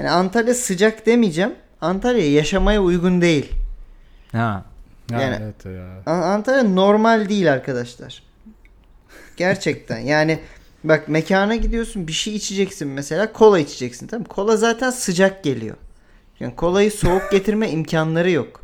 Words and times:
Yani 0.00 0.10
Antalya 0.10 0.54
sıcak 0.54 1.06
demeyeceğim. 1.06 1.54
Antalya 1.80 2.32
yaşamaya 2.32 2.82
uygun 2.82 3.20
değil. 3.20 3.52
Ha. 4.32 4.64
Ha, 5.12 5.22
Yani- 5.22 5.38
evet 5.42 5.64
ya. 5.64 6.12
An- 6.14 6.22
Antalya 6.22 6.62
normal 6.62 7.28
değil 7.28 7.52
arkadaşlar. 7.52 8.22
Gerçekten 9.36 9.98
yani 9.98 10.38
bak 10.84 11.08
mekana 11.08 11.56
gidiyorsun 11.56 12.08
bir 12.08 12.12
şey 12.12 12.34
içeceksin 12.36 12.88
mesela 12.88 13.32
kola 13.32 13.58
içeceksin 13.58 14.06
tamam 14.06 14.22
mı? 14.22 14.28
Kola 14.28 14.56
zaten 14.56 14.90
sıcak 14.90 15.44
geliyor. 15.44 15.76
Yani 16.40 16.56
kolayı 16.56 16.90
soğuk 16.92 17.30
getirme 17.30 17.70
imkanları 17.70 18.30
yok. 18.30 18.60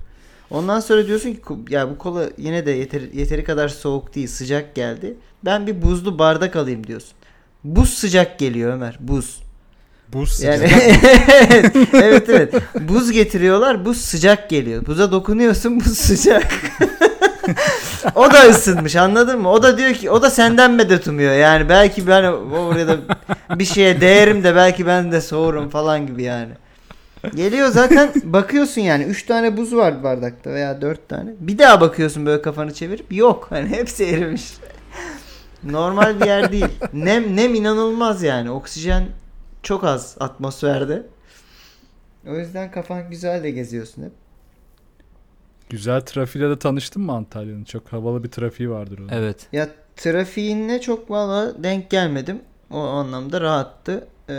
Ondan 0.50 0.80
sonra 0.80 1.06
diyorsun 1.06 1.32
ki 1.32 1.40
"Ko- 1.40 1.72
ya 1.72 1.90
bu 1.90 1.98
kola 1.98 2.24
yine 2.38 2.66
de 2.66 2.70
yeteri, 2.70 3.18
yeteri 3.18 3.44
kadar 3.44 3.68
soğuk 3.68 4.14
değil 4.14 4.28
sıcak 4.28 4.74
geldi. 4.74 5.14
Ben 5.44 5.66
bir 5.66 5.82
buzlu 5.82 6.18
bardak 6.18 6.56
alayım 6.56 6.86
diyorsun. 6.86 7.12
Buz 7.64 7.90
sıcak 7.94 8.38
geliyor 8.38 8.72
Ömer 8.72 8.96
buz. 9.00 9.45
Buz 10.12 10.42
Yani 10.42 10.64
evet, 11.50 11.76
evet 11.92 12.28
evet. 12.28 12.54
Buz 12.80 13.12
getiriyorlar. 13.12 13.84
Buz 13.84 14.00
sıcak 14.00 14.50
geliyor. 14.50 14.86
Buza 14.86 15.12
dokunuyorsun 15.12 15.80
buz 15.80 15.98
sıcak. 15.98 16.52
o 18.14 18.32
da 18.32 18.42
ısınmış 18.42 18.96
anladın 18.96 19.40
mı? 19.40 19.50
O 19.50 19.62
da 19.62 19.78
diyor 19.78 19.94
ki 19.94 20.10
o 20.10 20.22
da 20.22 20.30
senden 20.30 20.70
medet 20.70 21.08
umuyor. 21.08 21.34
Yani 21.34 21.68
belki 21.68 22.06
ben 22.06 22.22
oraya 22.22 22.88
da 22.88 22.96
bir 23.50 23.64
şeye 23.64 24.00
değerim 24.00 24.44
de 24.44 24.56
belki 24.56 24.86
ben 24.86 25.12
de 25.12 25.20
soğurum 25.20 25.68
falan 25.68 26.06
gibi 26.06 26.22
yani. 26.22 26.52
Geliyor 27.34 27.68
zaten 27.68 28.12
bakıyorsun 28.24 28.80
yani 28.80 29.04
3 29.04 29.26
tane 29.26 29.56
buz 29.56 29.74
var 29.74 30.02
bardakta 30.02 30.50
veya 30.50 30.80
4 30.80 31.08
tane. 31.08 31.30
Bir 31.40 31.58
daha 31.58 31.80
bakıyorsun 31.80 32.26
böyle 32.26 32.42
kafanı 32.42 32.74
çevirip 32.74 33.12
yok 33.12 33.46
hani 33.50 33.68
hepsi 33.68 34.04
erimiş. 34.04 34.42
Normal 35.64 36.20
bir 36.20 36.26
yer 36.26 36.52
değil. 36.52 36.66
Nem 36.92 37.36
nem 37.36 37.54
inanılmaz 37.54 38.22
yani. 38.22 38.50
Oksijen 38.50 39.04
çok 39.66 39.84
az 39.84 40.16
atmosferde. 40.20 41.02
O 42.26 42.34
yüzden 42.34 42.70
kafan 42.70 43.10
güzel 43.10 43.42
de 43.42 43.50
geziyorsun 43.50 44.02
hep. 44.02 44.12
Güzel 45.70 46.00
trafiğiyle 46.00 46.50
de 46.50 46.58
tanıştın 46.58 47.02
mı 47.02 47.12
Antalya'nın? 47.12 47.64
Çok 47.64 47.92
havalı 47.92 48.24
bir 48.24 48.30
trafiği 48.30 48.70
vardır 48.70 48.98
onun. 48.98 49.08
Evet. 49.08 49.46
Ya 49.52 49.68
trafiğine 49.96 50.80
çok 50.80 51.10
valla 51.10 51.62
denk 51.62 51.90
gelmedim. 51.90 52.42
O 52.70 52.78
anlamda 52.78 53.40
rahattı. 53.40 54.08
Ee, 54.28 54.34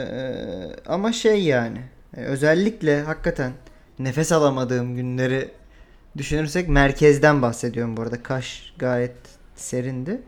ama 0.85 1.13
şey 1.13 1.43
yani 1.43 1.81
e, 2.17 2.21
özellikle 2.21 3.01
hakikaten 3.01 3.51
nefes 3.99 4.31
alamadığım 4.31 4.95
günleri 4.95 5.51
düşünürsek 6.17 6.69
merkezden 6.69 7.41
bahsediyorum 7.41 7.97
bu 7.97 8.01
arada. 8.01 8.23
Kaş 8.23 8.73
gayet 8.77 9.15
serindi. 9.55 10.21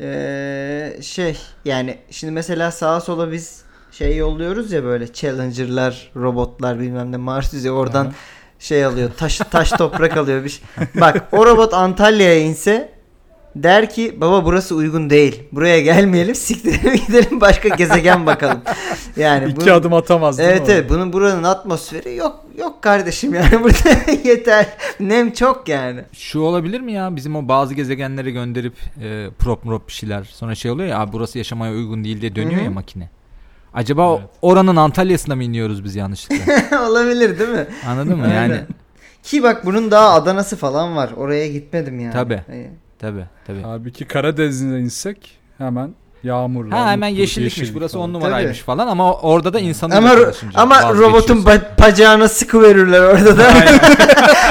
Ee, 0.00 0.98
şey 1.02 1.38
yani 1.64 1.98
şimdi 2.10 2.32
mesela 2.32 2.70
sağa 2.70 3.00
sola 3.00 3.32
biz 3.32 3.64
şey 3.92 4.16
yolluyoruz 4.16 4.72
ya 4.72 4.84
böyle 4.84 5.12
challenger'lar, 5.12 6.10
robotlar 6.16 6.80
bilmem 6.80 7.12
ne 7.12 7.16
Mars 7.16 7.54
yüzeyi 7.54 7.72
oradan 7.72 8.04
Aha. 8.06 8.12
şey 8.58 8.84
alıyor. 8.84 9.10
Taş 9.16 9.38
taş 9.38 9.70
toprak 9.70 10.16
alıyor 10.16 10.44
bir 10.44 10.48
şey. 10.48 10.64
Bak 11.00 11.28
o 11.32 11.46
robot 11.46 11.74
Antalya'ya 11.74 12.40
inse 12.40 12.92
der 13.56 13.90
ki 13.90 14.16
baba 14.20 14.44
burası 14.44 14.74
uygun 14.74 15.10
değil. 15.10 15.42
Buraya 15.52 15.80
gelmeyelim 15.80 16.34
siktirelim 16.34 16.94
gidelim 17.06 17.40
başka 17.40 17.68
gezegen 17.68 18.26
bakalım. 18.26 18.60
Yani 19.16 19.50
İki 19.50 19.66
bu- 19.66 19.72
adım 19.72 19.92
atamaz 19.94 20.38
değil 20.38 20.48
mi 20.50 20.54
Evet 20.56 20.68
evet 20.68 20.82
orada? 20.90 20.94
bunun 20.94 21.12
buranın 21.12 21.42
atmosferi 21.42 22.14
yok 22.16 22.44
yok 22.58 22.82
kardeşim 22.82 23.34
yani 23.34 23.62
burada 23.62 24.12
yeter. 24.24 24.66
Nem 25.00 25.32
çok 25.32 25.68
yani. 25.68 26.00
Şu 26.12 26.40
olabilir 26.40 26.80
mi 26.80 26.92
ya? 26.92 27.16
Bizim 27.16 27.36
o 27.36 27.48
bazı 27.48 27.74
gezegenlere 27.74 28.30
gönderip 28.30 28.74
e, 29.02 29.28
prop 29.38 29.62
prop 29.62 29.88
bir 29.88 29.92
şeyler. 29.92 30.24
Sonra 30.24 30.54
şey 30.54 30.70
oluyor 30.70 30.88
ya 30.88 30.98
"Abi 31.00 31.12
burası 31.12 31.38
yaşamaya 31.38 31.72
uygun 31.72 32.04
değil 32.04 32.20
diye 32.20 32.34
dönüyor 32.36 32.56
Hı 32.56 32.60
hı. 32.60 32.64
ya 32.64 32.70
makine. 32.70 33.10
Acaba 33.74 34.16
Evet. 34.18 34.30
oranın 34.42 34.76
Antalya'sına 34.76 35.36
mı 35.36 35.44
iniyoruz 35.44 35.84
biz 35.84 35.96
yanlışlıkla? 35.96 36.80
Olabilir 36.88 37.38
değil 37.38 37.50
mi? 37.50 37.66
Anladın 37.88 38.18
mı? 38.18 38.28
Yani 38.34 38.60
Ki 39.22 39.42
bak 39.42 39.66
bunun 39.66 39.90
daha 39.90 40.10
Adana'sı 40.10 40.56
falan 40.56 40.96
var. 40.96 41.10
Oraya 41.16 41.48
gitmedim 41.48 42.00
yani. 42.00 42.12
Tabii. 42.12 42.40
Hani- 42.46 42.70
tabii 42.98 43.24
tabii. 43.46 43.62
Halbuki 43.62 44.04
Karadeniz'e 44.04 44.64
insek 44.78 45.38
hemen 45.58 45.94
yağmurlar. 46.22 46.78
Ha 46.78 46.90
hemen 46.90 47.10
mutlu, 47.10 47.20
yeşillikmiş 47.20 47.58
yeşillik 47.58 47.76
burası 47.76 47.92
falan. 47.94 48.08
on 48.08 48.12
numaraymış 48.14 48.58
falan 48.60 48.86
ama 48.86 49.12
orada 49.14 49.52
da 49.52 49.60
insanı 49.60 49.96
Ama 49.96 50.10
ama 50.54 50.94
robotun 50.94 51.42
ba- 51.42 51.80
bacağına 51.82 52.28
sıkı 52.28 52.62
verirler 52.62 53.00
orada 53.00 53.38
da. 53.38 53.52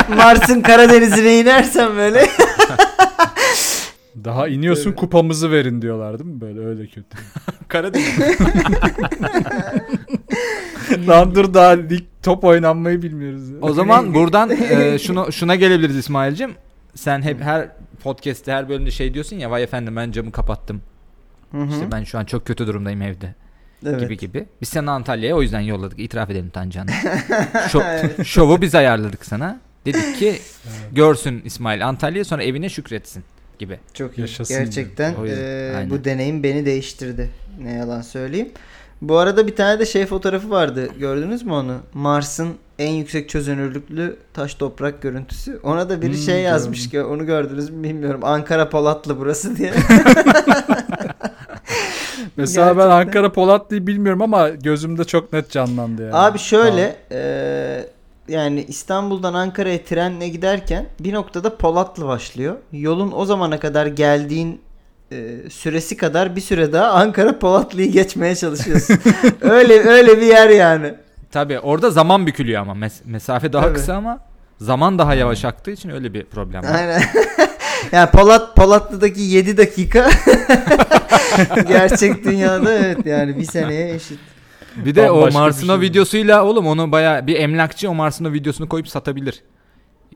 Mars'ın 0.16 0.62
Karadeniz'ine 0.62 1.40
inersen 1.40 1.96
böyle. 1.98 2.28
Daha 4.24 4.48
iniyorsun 4.48 4.92
kupamızı 4.92 5.52
verin 5.52 5.82
diyorlar 5.82 6.20
değil 6.20 6.30
mi? 6.30 6.42
Böyle 6.42 6.60
öyle 6.60 6.88
kötü. 6.88 7.18
Karadeniz. 7.68 8.20
Lan 11.08 11.36
dur 11.36 11.54
daha 11.54 11.70
lig 11.70 12.04
top 12.24 12.44
oynanmayı 12.44 13.02
bilmiyoruz. 13.02 13.50
ya. 13.50 13.56
O 13.62 13.74
zaman 13.74 14.14
buradan 14.14 14.50
e, 14.50 15.00
şunu 15.00 15.32
şuna 15.32 15.56
gelebiliriz 15.56 15.98
İsmail'cim. 15.98 16.52
Sen 16.96 17.22
hep 17.22 17.42
her 17.42 17.70
podcast'te 18.04 18.52
her 18.52 18.70
bölümde 18.70 18.92
şey 18.92 19.14
diyorsun 19.14 19.36
ya 19.36 19.52
vay 19.52 19.64
efendim 19.64 19.96
ben 19.96 20.12
camı 20.12 20.32
kapattım. 20.32 20.82
Hı 21.52 21.58
hı. 21.58 21.70
İşte 21.70 21.92
ben 21.92 22.04
şu 22.04 22.20
an 22.20 22.26
çok 22.26 22.46
kötü 22.46 22.68
durumdayım 22.68 23.02
evde. 23.02 23.36
evet. 23.86 24.00
gibi 24.00 24.18
gibi. 24.18 24.46
Biz 24.62 24.70
seni 24.70 24.92
Antalya'ya 24.92 25.36
o 25.36 25.42
yüzden 25.42 25.60
yolladık. 25.60 26.00
İtiraf 26.00 26.30
edelim 26.30 26.50
Tancan'ı. 26.50 26.92
Şov- 27.54 28.26
şovu 28.26 28.62
biz 28.62 28.76
ayarladık 28.76 29.26
sana. 29.26 29.60
Dedik 29.86 30.18
ki 30.18 30.36
görsün 30.92 31.42
İsmail 31.46 31.88
Antalya 31.88 32.26
sonra 32.26 32.44
evine 32.44 32.70
şükretsin 32.70 33.24
gibi. 33.62 33.80
Çok 33.94 34.18
iyi. 34.18 34.22
Yaşasın 34.22 34.58
Gerçekten 34.58 35.16
aynen. 35.22 35.90
bu 35.90 36.04
deneyim 36.04 36.44
beni 36.44 36.66
değiştirdi. 36.66 37.30
Ne 37.64 37.72
yalan 37.74 38.02
söyleyeyim. 38.02 38.50
Bu 39.02 39.18
arada 39.18 39.48
bir 39.48 39.56
tane 39.56 39.80
de 39.80 39.86
şey 39.86 40.06
fotoğrafı 40.06 40.50
vardı. 40.50 40.90
Gördünüz 41.00 41.44
mü 41.44 41.54
onu? 41.54 41.78
Mars'ın 41.94 42.50
en 42.80 42.92
yüksek 42.92 43.30
çözünürlüklü 43.30 44.18
taş 44.34 44.56
toprak 44.56 45.02
görüntüsü. 45.02 45.60
Ona 45.64 45.90
da 45.90 46.02
biri 46.02 46.12
Hmm, 46.12 46.18
şey 46.18 46.42
yazmış 46.42 46.90
ki 46.90 47.02
onu 47.02 47.26
gördünüz 47.26 47.70
mü 47.70 47.84
bilmiyorum. 47.84 48.22
Ankara 48.24 48.70
Polatlı 48.70 49.20
burası 49.20 49.58
diye. 49.58 49.74
Mesela 52.38 52.68
ben 52.68 52.76
Gerçekten. 52.76 52.90
Ankara 52.90 53.32
Polatlı'yı 53.32 53.88
bilmiyorum 53.88 54.22
ama 54.22 54.50
gözümde 54.50 55.04
çok 55.04 55.34
net 55.34 55.50
canlandı 55.50 56.02
yani. 56.02 56.16
Abi 56.16 56.40
şöyle 56.40 56.96
eee, 57.12 57.90
yani 58.32 58.66
İstanbul'dan 58.68 59.34
Ankara'ya 59.34 59.84
trenle 59.84 60.28
giderken 60.30 60.86
bir 61.00 61.14
noktada 61.14 61.58
Polatlı 61.58 62.08
başlıyor. 62.08 62.56
Yolun 62.72 63.12
o 63.16 63.26
zamana 63.26 63.60
kadar 63.60 63.86
geldiğin 63.86 64.62
eee, 65.12 65.50
süresi 65.50 65.98
kadar 65.98 66.36
bir 66.36 66.42
süre 66.42 66.74
daha 66.74 66.88
Ankara 66.92 67.40
Polatlı'yı 67.40 67.92
geçmeye 67.92 68.36
çalışıyorsun. 68.36 68.98
öyle 69.42 69.74
öyle 69.90 70.18
bir 70.22 70.26
yer 70.28 70.50
yani. 70.50 70.94
Tabii 71.32 71.60
orada 71.60 71.90
zaman 71.90 72.28
bükülüyor 72.28 72.62
ama 72.62 72.74
Mes- 72.74 73.02
mesafe 73.06 73.54
daha 73.54 73.64
Tabii. 73.64 73.74
kısa 73.74 73.94
ama 73.94 74.20
zaman 74.60 75.00
daha 75.00 75.14
yavaş 75.16 75.46
aktığı 75.46 75.72
için 75.72 75.90
öyle 75.90 76.14
bir 76.14 76.26
problem 76.26 76.64
var. 76.64 76.76
Aynen. 76.76 77.02
yani 77.92 78.10
Polat 78.10 78.56
Polatlı'daki 78.56 79.22
7 79.22 79.58
dakika 79.58 80.10
gerçek 81.68 82.26
dünyada 82.26 82.74
evet 82.74 83.06
yani 83.06 83.38
bir 83.38 83.46
seneye 83.46 83.94
eşit. 83.96 84.20
Bir 84.76 84.96
de 84.96 85.12
o 85.12 85.16
Bambaşka 85.16 85.30
bir 85.40 85.44
Mars'ın 85.44 85.68
o 85.68 85.72
şey. 85.80 85.90
videosuyla 85.90 86.46
oğlum 86.46 86.68
onu 86.68 86.92
baya 86.92 87.28
bir 87.28 87.36
emlakçı 87.36 87.90
o 87.90 87.94
Mars'ın 87.94 88.26
o 88.26 88.34
videosunu 88.34 88.70
koyup 88.70 88.88
satabilir. 88.88 89.44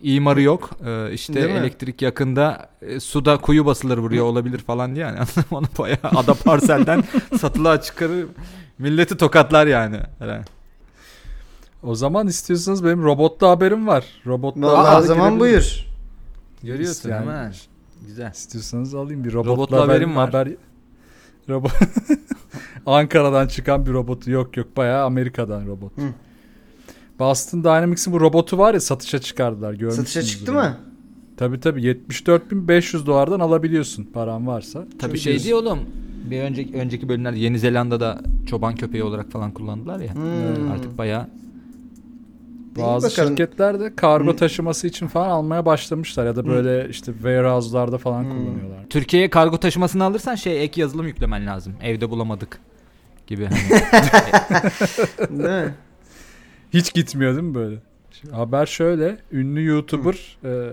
İmarı 0.02 0.42
yok. 0.42 0.70
Ee, 0.86 1.14
işte 1.14 1.34
Değil 1.34 1.46
mi? 1.46 1.52
elektrik 1.52 2.02
yakında 2.02 2.70
e, 2.82 3.00
suda 3.00 3.38
kuyu 3.38 3.66
basılır 3.66 3.98
buraya 4.02 4.24
olabilir 4.24 4.60
falan 4.60 4.96
diye 4.96 5.06
yani. 5.06 5.20
onu 5.52 5.66
bayağı 5.80 5.98
ada 6.04 6.34
parselden 6.46 7.04
satılığa 7.40 7.82
çıkarır. 7.82 8.26
Milleti 8.80 9.18
tokatlar 9.18 9.68
yani. 9.68 10.00
Herhalde. 10.20 10.46
O 11.84 11.96
zaman 11.96 12.28
istiyorsanız 12.28 12.86
benim 12.86 13.04
robotlu 13.04 13.48
haberim 13.48 13.88
var. 13.88 14.06
Robotlu 14.28 14.62
Vallahi 14.62 14.98
o 14.98 15.02
zaman 15.02 15.40
buyur. 15.40 15.86
Görüyorsun 16.64 17.10
Yani- 17.10 17.28
değil 17.28 17.38
mi? 17.48 17.52
Güzel. 18.08 18.32
İstiyorsanız 18.32 18.96
alayım 18.96 19.24
bir 19.24 19.34
robotlu, 19.34 19.52
Robotlu 19.52 19.78
haber- 19.78 19.88
haberim 19.88 20.16
var. 20.16 20.30
Haber... 20.30 20.48
Robot 21.50 21.72
Ankara'dan 22.86 23.48
çıkan 23.48 23.86
bir 23.86 23.92
robotu 23.92 24.32
yok 24.32 24.58
yok 24.58 24.78
bayağı 24.78 25.06
Amerika'dan 25.06 25.68
robot. 25.68 25.98
Hı. 25.98 26.02
Boston 27.20 27.64
Dynamics'in 27.64 28.14
bu 28.14 28.20
robotu 28.20 28.58
var 28.58 28.74
ya 28.74 28.80
satışa 28.80 29.20
çıkardılar. 29.20 29.74
Görmüşsünüzdür 29.74 30.12
Satışa 30.14 30.38
çıktı 30.38 30.54
mı? 30.54 30.78
Tabii 31.38 31.60
tabii 31.60 31.82
74.500 31.82 33.06
dolardan 33.06 33.40
alabiliyorsun 33.40 34.04
paran 34.04 34.48
varsa. 34.48 34.86
Tabii 35.00 35.18
şey 35.18 35.44
değil 35.44 35.56
oğlum. 35.56 35.80
Bir 36.30 36.42
önceki 36.42 36.74
önceki 36.78 37.10
bölümlerde 37.10 37.40
Yeni 37.40 37.60
Zelanda'da 37.60 38.22
çoban 38.50 38.76
köpeği 38.76 39.04
olarak 39.04 39.32
falan 39.32 39.52
kullandılar 39.52 40.00
ya. 40.00 40.16
Hmm. 40.16 40.72
Artık 40.72 40.98
bayağı 40.98 41.28
Bazı 42.78 43.08
bakalım. 43.10 43.30
şirketler 43.30 43.80
de 43.80 43.96
kargo 43.96 44.32
Hı. 44.32 44.36
taşıması 44.36 44.88
için 44.88 45.08
falan 45.08 45.30
almaya 45.30 45.66
başlamışlar 45.66 46.26
ya 46.26 46.36
da 46.36 46.48
böyle 46.48 46.90
işte 46.90 47.14
warehouse'larda 47.14 47.98
falan 47.98 48.24
Hı. 48.24 48.30
kullanıyorlar. 48.30 48.86
Türkiye'ye 48.90 49.30
kargo 49.30 49.58
taşımasını 49.58 50.04
alırsan 50.04 50.36
şey 50.36 50.64
ek 50.64 50.82
yazılım 50.82 51.08
yüklemen 51.08 51.48
lazım. 51.48 51.74
Evde 51.82 52.10
bulamadık 52.10 52.60
gibi. 53.28 53.46
Hani. 53.46 53.70
Değil 55.40 55.66
mi? 55.66 55.76
Hiç 56.74 56.94
gitmiyor 56.94 57.36
değil 57.36 57.48
mi 57.48 57.56
böyle? 57.56 57.76
Şimdi 58.12 58.36
haber 58.36 58.66
şöyle. 58.66 59.18
Ünlü 59.32 59.66
YouTuber 59.66 60.38
e, 60.44 60.72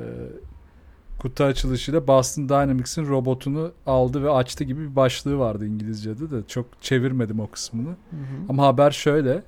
kutu 1.19 1.45
açılışıyla 1.45 2.07
Boston 2.07 2.49
Dynamics'in 2.49 3.09
robotunu 3.09 3.73
aldı 3.87 4.23
ve 4.23 4.31
açtı 4.31 4.65
gibi 4.65 4.91
bir 4.91 4.97
başlığı 4.97 5.39
vardı 5.39 5.67
İngilizce'de 5.67 6.31
de. 6.31 6.37
Çok 6.49 6.67
çevirmedim 6.81 7.41
o 7.41 7.51
kısmını. 7.51 7.89
Hı 7.89 8.17
hı. 8.17 8.47
Ama 8.49 8.67
haber 8.67 8.91
şöyle. 8.91 9.43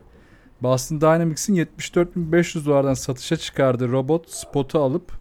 Boston 0.62 1.00
Dynamics'in 1.00 1.54
74.500 1.54 2.66
dolardan 2.66 2.94
satışa 2.94 3.36
çıkardığı 3.36 3.92
robot 3.92 4.30
spotu 4.30 4.78
alıp 4.78 5.12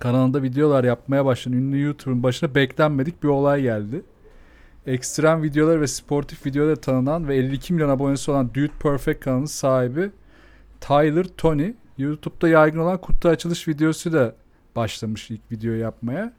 kanalında 0.00 0.42
videolar 0.42 0.84
yapmaya 0.84 1.24
başlayan 1.24 1.52
ünlü 1.52 1.82
YouTuber'ın 1.82 2.22
başına 2.22 2.54
beklenmedik 2.54 3.22
bir 3.22 3.28
olay 3.28 3.62
geldi. 3.62 4.02
Ekstrem 4.88 5.42
videolar 5.42 5.80
ve 5.80 5.86
sportif 5.86 6.46
videolar 6.46 6.76
tanınan 6.76 7.28
ve 7.28 7.36
52 7.36 7.72
milyon 7.72 7.88
abonesi 7.88 8.30
olan 8.30 8.54
Dude 8.54 8.70
Perfect 8.82 9.20
kanalının 9.20 9.46
sahibi 9.46 10.10
Tyler 10.80 11.24
Tony 11.36 11.72
YouTube'da 11.98 12.48
yaygın 12.48 12.78
olan 12.78 12.98
kutu 12.98 13.28
açılış 13.28 13.68
videosu 13.68 14.12
da 14.12 14.34
başlamış 14.76 15.30
ilk 15.30 15.52
videoyu 15.52 15.80
yapmaya. 15.80 16.32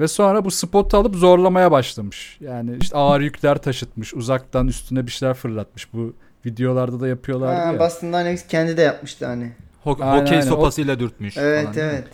Ve 0.00 0.08
sonra 0.08 0.44
bu 0.44 0.50
spotu 0.50 0.96
alıp 0.96 1.14
zorlamaya 1.14 1.70
başlamış. 1.70 2.38
Yani 2.40 2.76
işte 2.80 2.96
ağır 2.96 3.20
yükler 3.20 3.58
taşıtmış. 3.58 4.14
Uzaktan 4.14 4.68
üstüne 4.68 5.06
bir 5.06 5.12
şeyler 5.12 5.34
fırlatmış. 5.34 5.92
Bu 5.92 6.14
videolarda 6.46 7.00
da 7.00 7.08
yapıyorlardı 7.08 7.60
Ha, 7.60 7.72
ya. 7.72 7.78
Boston 7.78 8.08
Dynamics 8.08 8.46
kendi 8.46 8.76
de 8.76 8.82
yapmıştı 8.82 9.26
hani. 9.26 9.52
Ho- 9.84 10.02
Aynen, 10.04 10.20
hokey 10.22 10.38
aynen. 10.38 10.48
sopasıyla 10.48 10.98
dürtmüş. 10.98 11.36
Evet 11.36 11.64
falan, 11.74 11.78
evet. 11.78 12.08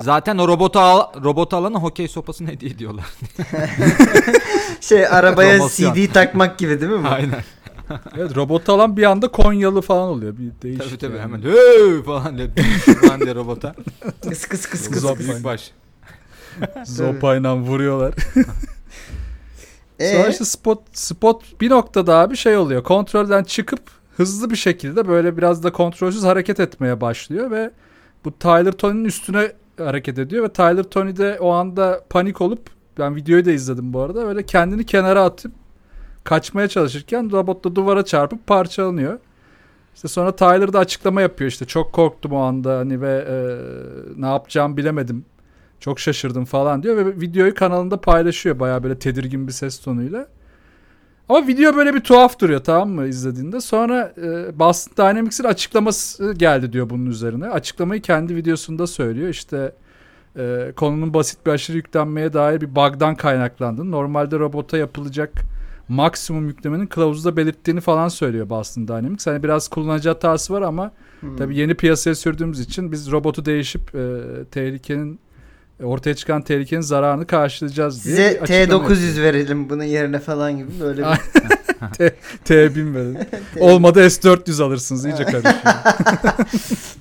Zaten 0.00 0.38
o 0.38 0.48
robotu 0.48 0.78
al, 0.78 1.22
robotu 1.24 1.56
alana 1.56 1.78
hokey 1.78 2.08
sopasını 2.08 2.48
hediye 2.48 2.70
ediyorlar. 2.70 3.04
Şey 4.80 5.06
arabaya 5.06 5.56
Promosyon. 5.56 5.94
CD 5.94 6.12
takmak 6.12 6.58
gibi 6.58 6.80
değil 6.80 6.92
mi 6.92 7.04
bu? 7.04 7.08
Aynen. 7.08 7.44
Evet, 8.16 8.36
robotu 8.36 8.72
alan 8.72 8.96
bir 8.96 9.02
anda 9.02 9.28
Konyalı 9.28 9.80
falan 9.80 10.08
oluyor. 10.08 10.34
Bir 10.38 10.62
değişik. 10.62 10.84
Tabii 10.84 10.98
tabii 10.98 11.16
yani. 11.16 11.22
hemen 11.22 11.42
hey 11.42 12.02
falan 12.02 12.38
diye 12.38 12.48
falan 13.00 13.20
diye 13.20 13.34
robota. 13.34 13.74
Kıs 14.28 14.46
kıs 14.46 14.66
kıs 14.66 14.90
kıs. 14.90 15.18
Büyük 15.18 15.44
baş. 15.44 15.70
Zopayla 16.84 17.56
vuruyorlar. 17.56 18.14
Ee, 20.00 20.16
Sonra 20.16 20.28
işte 20.28 20.44
spot 20.44 20.82
spot 20.92 21.60
bir 21.60 21.70
noktada 21.70 22.18
abi 22.18 22.36
şey 22.36 22.56
oluyor. 22.56 22.82
Kontrolden 22.82 23.44
çıkıp 23.44 23.80
hızlı 24.16 24.50
bir 24.50 24.56
şekilde 24.56 25.08
böyle 25.08 25.36
biraz 25.36 25.62
da 25.62 25.72
kontrolsüz 25.72 26.22
hareket 26.24 26.60
etmeye 26.60 27.00
başlıyor 27.00 27.50
ve 27.50 27.70
bu 28.24 28.38
Tyler 28.38 28.72
Tony'nin 28.72 29.04
üstüne 29.04 29.52
hareket 29.84 30.18
ediyor 30.18 30.44
ve 30.44 30.48
Tyler 30.48 30.82
Tony 30.82 31.16
de 31.16 31.38
o 31.40 31.50
anda 31.50 32.04
panik 32.10 32.40
olup 32.40 32.60
ben 32.98 33.16
videoyu 33.16 33.44
da 33.44 33.50
izledim 33.50 33.92
bu 33.92 34.00
arada 34.00 34.26
böyle 34.26 34.42
kendini 34.46 34.86
kenara 34.86 35.22
atıp 35.24 35.52
kaçmaya 36.24 36.68
çalışırken 36.68 37.32
robot 37.32 37.64
da 37.64 37.76
duvara 37.76 38.04
çarpıp 38.04 38.46
parçalanıyor. 38.46 39.18
İşte 39.94 40.08
sonra 40.08 40.36
Tyler 40.36 40.72
da 40.72 40.78
açıklama 40.78 41.20
yapıyor 41.20 41.50
işte 41.50 41.64
çok 41.64 41.92
korktum 41.92 42.32
o 42.32 42.38
anda 42.38 42.78
hani 42.78 43.00
ve 43.00 43.24
e, 43.28 43.36
ne 44.20 44.26
yapacağımı 44.26 44.76
bilemedim. 44.76 45.24
Çok 45.80 46.00
şaşırdım 46.00 46.44
falan 46.44 46.82
diyor 46.82 46.96
ve 46.96 47.06
videoyu 47.20 47.54
kanalında 47.54 48.00
paylaşıyor 48.00 48.60
bayağı 48.60 48.82
böyle 48.82 48.98
tedirgin 48.98 49.46
bir 49.46 49.52
ses 49.52 49.80
tonuyla. 49.80 50.28
Ama 51.30 51.46
video 51.46 51.76
böyle 51.76 51.94
bir 51.94 52.00
tuhaf 52.00 52.40
duruyor 52.40 52.60
tamam 52.64 52.90
mı 52.90 53.06
izlediğinde. 53.06 53.60
Sonra 53.60 54.12
e, 54.22 54.58
Boston 54.58 54.92
Dynamics'in 54.96 55.44
açıklaması 55.44 56.32
geldi 56.32 56.72
diyor 56.72 56.90
bunun 56.90 57.06
üzerine. 57.06 57.48
Açıklamayı 57.48 58.02
kendi 58.02 58.36
videosunda 58.36 58.86
söylüyor. 58.86 59.28
İşte 59.28 59.72
e, 60.38 60.72
konunun 60.76 61.14
basit 61.14 61.46
bir 61.46 61.50
aşırı 61.50 61.76
yüklenmeye 61.76 62.32
dair 62.32 62.60
bir 62.60 62.76
bug'dan 62.76 63.14
kaynaklandığını, 63.14 63.90
normalde 63.90 64.38
robota 64.38 64.76
yapılacak 64.76 65.32
maksimum 65.88 66.48
yüklemenin 66.48 66.86
kılavuzda 66.86 67.36
belirttiğini 67.36 67.80
falan 67.80 68.08
söylüyor 68.08 68.50
Boston 68.50 68.88
Dynamics. 68.88 69.26
Hani 69.26 69.42
biraz 69.42 69.68
kullanıcı 69.68 70.08
hatası 70.08 70.52
var 70.52 70.62
ama 70.62 70.92
hmm. 71.20 71.36
Tabii 71.36 71.56
yeni 71.56 71.74
piyasaya 71.74 72.14
sürdüğümüz 72.14 72.60
için 72.60 72.92
biz 72.92 73.10
robotu 73.10 73.44
değişip 73.44 73.94
e, 73.94 74.20
tehlikenin 74.50 75.20
ortaya 75.82 76.14
çıkan 76.14 76.42
tehlikenin 76.42 76.80
zararını 76.80 77.26
karşılayacağız 77.26 78.04
diye. 78.04 78.16
Size 78.16 78.34
bir 78.34 78.42
açıklama 78.42 78.88
T900 78.88 79.22
verelim 79.22 79.70
bunun 79.70 79.84
yerine 79.84 80.18
falan 80.18 80.56
gibi 80.56 80.68
böyle 80.80 81.02
bir 81.02 81.06
yapıyor. 81.82 82.10
T1000 82.44 82.94
verin. 82.94 83.18
Olmadı 83.60 84.00
S400 84.06 84.62
alırsınız 84.62 85.04
iyice 85.04 85.24
karışıyor. 85.24 85.54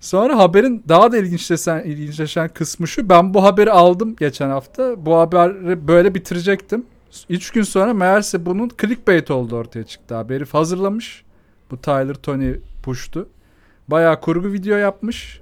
Sonra 0.00 0.38
haberin 0.38 0.84
daha 0.88 1.12
da 1.12 1.18
ilginçleşen, 1.18 1.84
ilginçleşen 1.84 2.48
kısmı 2.48 2.88
şu. 2.88 3.08
Ben 3.08 3.34
bu 3.34 3.44
haberi 3.44 3.72
aldım 3.72 4.16
geçen 4.16 4.48
hafta. 4.50 5.06
Bu 5.06 5.16
haberi 5.16 5.88
böyle 5.88 6.14
bitirecektim. 6.14 6.86
Üç 7.28 7.50
gün 7.50 7.62
sonra 7.62 7.94
meğerse 7.94 8.46
bunun 8.46 8.70
clickbait 8.80 9.30
olduğu 9.30 9.56
ortaya 9.56 9.84
çıktı. 9.84 10.14
Haberi 10.14 10.44
hazırlamış. 10.44 11.24
Bu 11.70 11.76
Tyler 11.76 12.14
Tony 12.14 12.54
puştu. 12.82 13.28
Bayağı 13.88 14.20
kurgu 14.20 14.52
video 14.52 14.76
yapmış. 14.76 15.41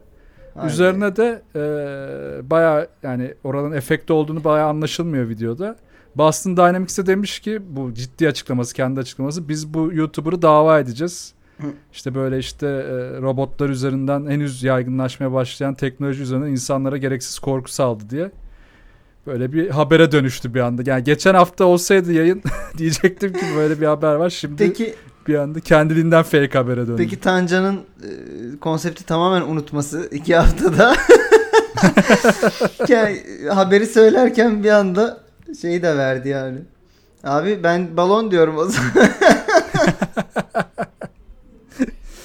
Aynen. 0.56 0.68
Üzerine 0.68 1.16
de 1.16 1.42
e, 1.54 2.50
bayağı 2.50 2.88
yani 3.02 3.34
oranın 3.44 3.72
efekti 3.72 4.12
olduğunu 4.12 4.44
bayağı 4.44 4.68
anlaşılmıyor 4.68 5.28
videoda. 5.28 5.76
Boston 6.14 6.56
Dynamics'e 6.56 7.06
demiş 7.06 7.40
ki 7.40 7.62
bu 7.68 7.94
ciddi 7.94 8.28
açıklaması 8.28 8.74
kendi 8.74 9.00
açıklaması 9.00 9.48
biz 9.48 9.74
bu 9.74 9.92
YouTuber'ı 9.92 10.42
dava 10.42 10.78
edeceğiz. 10.78 11.34
İşte 11.92 12.14
böyle 12.14 12.38
işte 12.38 12.66
e, 12.66 13.20
robotlar 13.20 13.68
üzerinden 13.68 14.26
henüz 14.26 14.62
yaygınlaşmaya 14.62 15.32
başlayan 15.32 15.74
teknoloji 15.74 16.22
üzerinden 16.22 16.48
insanlara 16.48 16.96
gereksiz 16.96 17.38
korku 17.38 17.72
saldı 17.72 18.10
diye. 18.10 18.30
Böyle 19.26 19.52
bir 19.52 19.70
habere 19.70 20.12
dönüştü 20.12 20.54
bir 20.54 20.60
anda. 20.60 20.82
Yani 20.86 21.04
geçen 21.04 21.34
hafta 21.34 21.64
olsaydı 21.64 22.12
yayın 22.12 22.42
diyecektim 22.78 23.32
ki 23.32 23.44
böyle 23.56 23.80
bir 23.80 23.86
haber 23.86 24.14
var. 24.14 24.30
Şimdi 24.30 24.56
Peki 24.56 24.94
bir 25.28 25.34
anda 25.34 25.60
kendiliğinden 25.60 26.22
fake 26.22 26.58
habere 26.58 26.76
döndü. 26.76 26.94
peki 26.96 27.20
Tancan'ın 27.20 27.76
e, 27.76 28.10
konsepti 28.60 29.06
tamamen 29.06 29.42
unutması 29.42 30.08
iki 30.12 30.36
haftada. 30.36 30.94
yani, 32.88 33.22
haberi 33.52 33.86
söylerken 33.86 34.64
bir 34.64 34.70
anda 34.70 35.20
şeyi 35.60 35.82
de 35.82 35.96
verdi 35.96 36.28
yani. 36.28 36.58
Abi 37.24 37.62
ben 37.62 37.96
balon 37.96 38.30
diyorum 38.30 38.56
o 38.58 38.64
zaman. 38.64 38.90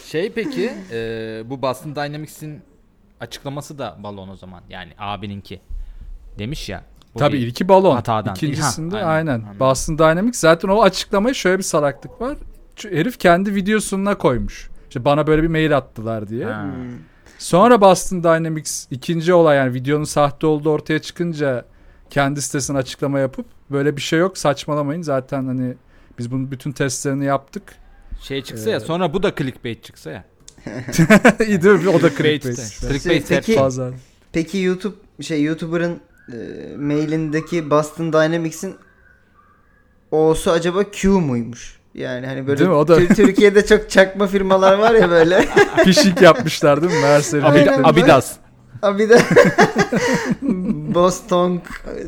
Şey 0.06 0.32
peki 0.32 0.74
e, 0.92 0.98
bu 1.46 1.62
Boston 1.62 1.96
Dynamics'in 1.96 2.62
açıklaması 3.20 3.80
da 3.80 3.96
balon 4.00 4.30
o 4.30 4.36
zaman. 4.36 4.62
Yani 4.70 4.92
abininki. 5.00 5.62
Demiş 6.40 6.70
ya. 6.70 6.84
Tabii 7.18 7.38
ilki 7.38 7.68
balon. 7.68 7.96
hatadan. 7.96 8.36
İkincisinde 8.36 8.98
Ha, 8.98 9.06
aynen. 9.06 9.32
aynen. 9.46 9.60
Boston 9.60 9.98
Dynamics 9.98 10.40
zaten 10.40 10.70
o 10.70 10.82
açıklamayı 10.82 11.36
şöyle 11.36 11.58
bir 11.58 11.64
salaklık 11.64 12.22
var. 12.22 12.38
Herif 12.84 13.20
kendi 13.20 13.56
videosuna 13.56 14.18
koymuş. 14.18 14.70
İşte 14.88 15.06
bana 15.06 15.28
böyle 15.28 15.44
bir 15.44 15.48
mail 15.48 15.78
attılar 15.78 16.28
diye. 16.28 16.46
Ha. 16.46 16.66
Sonra 17.38 17.82
Boston 17.82 18.24
Dynamics 18.24 18.88
ikinci 18.92 19.34
olay 19.34 19.58
yani 19.58 19.74
videonun 19.74 20.04
sahte 20.04 20.48
olduğu 20.48 20.70
ortaya 20.70 21.00
çıkınca 21.00 21.66
kendi 22.10 22.42
sitesine 22.42 22.78
açıklama 22.78 23.20
yapıp 23.20 23.46
böyle 23.72 23.98
bir 23.98 24.02
şey 24.02 24.20
yok 24.20 24.38
saçmalamayın 24.38 25.02
zaten 25.02 25.46
hani 25.46 25.74
biz 26.20 26.32
bunun 26.32 26.52
bütün 26.52 26.72
testlerini 26.72 27.26
yaptık. 27.26 27.64
Şey 28.22 28.44
çıksa 28.44 28.70
ya 28.70 28.78
Ee, 28.78 28.80
sonra 28.80 29.14
bu 29.14 29.24
da 29.24 29.36
clickbait 29.36 29.84
çıksa 29.84 30.12
ya. 30.12 30.24
İyi 31.48 31.62
değil 31.62 31.80
mi? 31.84 31.90
O 31.90 32.02
da 32.02 32.10
Clickbait 32.10 32.44
clickbait. 32.44 32.80
Clickbait 32.82 33.30
Peki- 33.30 33.60
Bazen. 33.60 33.94
Peki 34.34 34.58
YouTube 34.58 34.96
şey 35.22 35.44
YouTuber'ın 35.44 36.00
e, 36.34 36.38
mailindeki 36.78 37.70
Boston 37.70 38.14
Dynamics'in 38.14 38.76
O'su 40.12 40.52
acaba 40.52 40.92
Q 40.92 41.10
muymuş? 41.10 41.80
Yani 41.96 42.28
hani 42.28 42.48
böyle 42.48 42.60
Değil 42.60 42.70
mi? 42.70 42.76
O 42.76 42.88
da- 42.88 42.96
Tür- 42.98 43.16
Türkiye'de 43.16 43.66
çok 43.66 43.90
çakma 43.90 44.28
firmalar 44.28 44.78
var 44.78 44.92
ya 44.94 45.10
böyle. 45.10 45.46
Phishing 45.84 46.22
yapmışlar 46.22 46.82
değil 46.82 46.94
mi? 46.94 47.02
Aynen. 47.44 47.84
Abidas. 47.84 48.34
Abi 48.82 49.10
de 49.10 49.18
Boston 50.94 51.62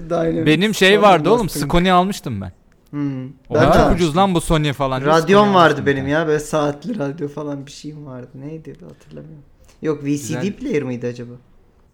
Dynamics. 0.09 0.45
Benim 0.45 0.75
şey 0.75 1.01
vardı 1.01 1.29
oğlum. 1.29 1.49
Sony 1.49 1.91
almıştım 1.91 2.41
ben. 2.41 2.51
Hmm. 2.89 3.25
O 3.27 3.55
Ben 3.55 3.63
çok 3.65 3.75
Ha. 3.75 3.91
ucuz 3.95 4.17
lan 4.17 4.35
bu 4.35 4.41
Sony 4.41 4.73
falan. 4.73 5.05
Sony 5.05 5.53
vardı 5.53 5.77
almıştım 5.77 5.85
benim 5.85 6.05
bir 6.05 6.11
ya 6.11 6.27
böyle 6.27 6.39
saatli 6.39 6.99
radyo 6.99 7.27
falan 7.27 7.65
bir 7.65 7.71
şeyim 7.71 8.05
vardı. 8.05 8.29
Neydi 8.35 8.75
hatırlamıyorum. 8.89 9.43
Yok 9.81 10.03
VCD 10.03 10.07
Güzel. 10.07 10.53
player 10.53 10.83
mıydı 10.83 11.07
acaba? 11.07 11.31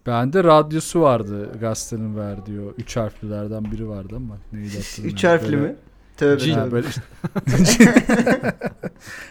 Bende 0.06 0.44
radyosu 0.44 1.00
vardı 1.00 1.48
gazetenin 1.60 2.16
verdiği 2.16 2.60
o. 2.60 2.64
Üç 2.78 2.96
harflilerden 2.96 3.64
biri 3.72 3.88
vardı 3.88 4.14
ama 4.16 4.36
neydi 4.52 4.66
hatırlamıyorum. 4.76 5.16
Üç 5.16 5.24
harfli 5.24 5.52
Böyle- 5.52 5.56
mi? 5.66 5.76
Tövbe 6.16 6.52
Ha, 6.52 6.60
tövbe. 6.64 6.72
böyle 6.72 6.86
işte. 6.88 7.02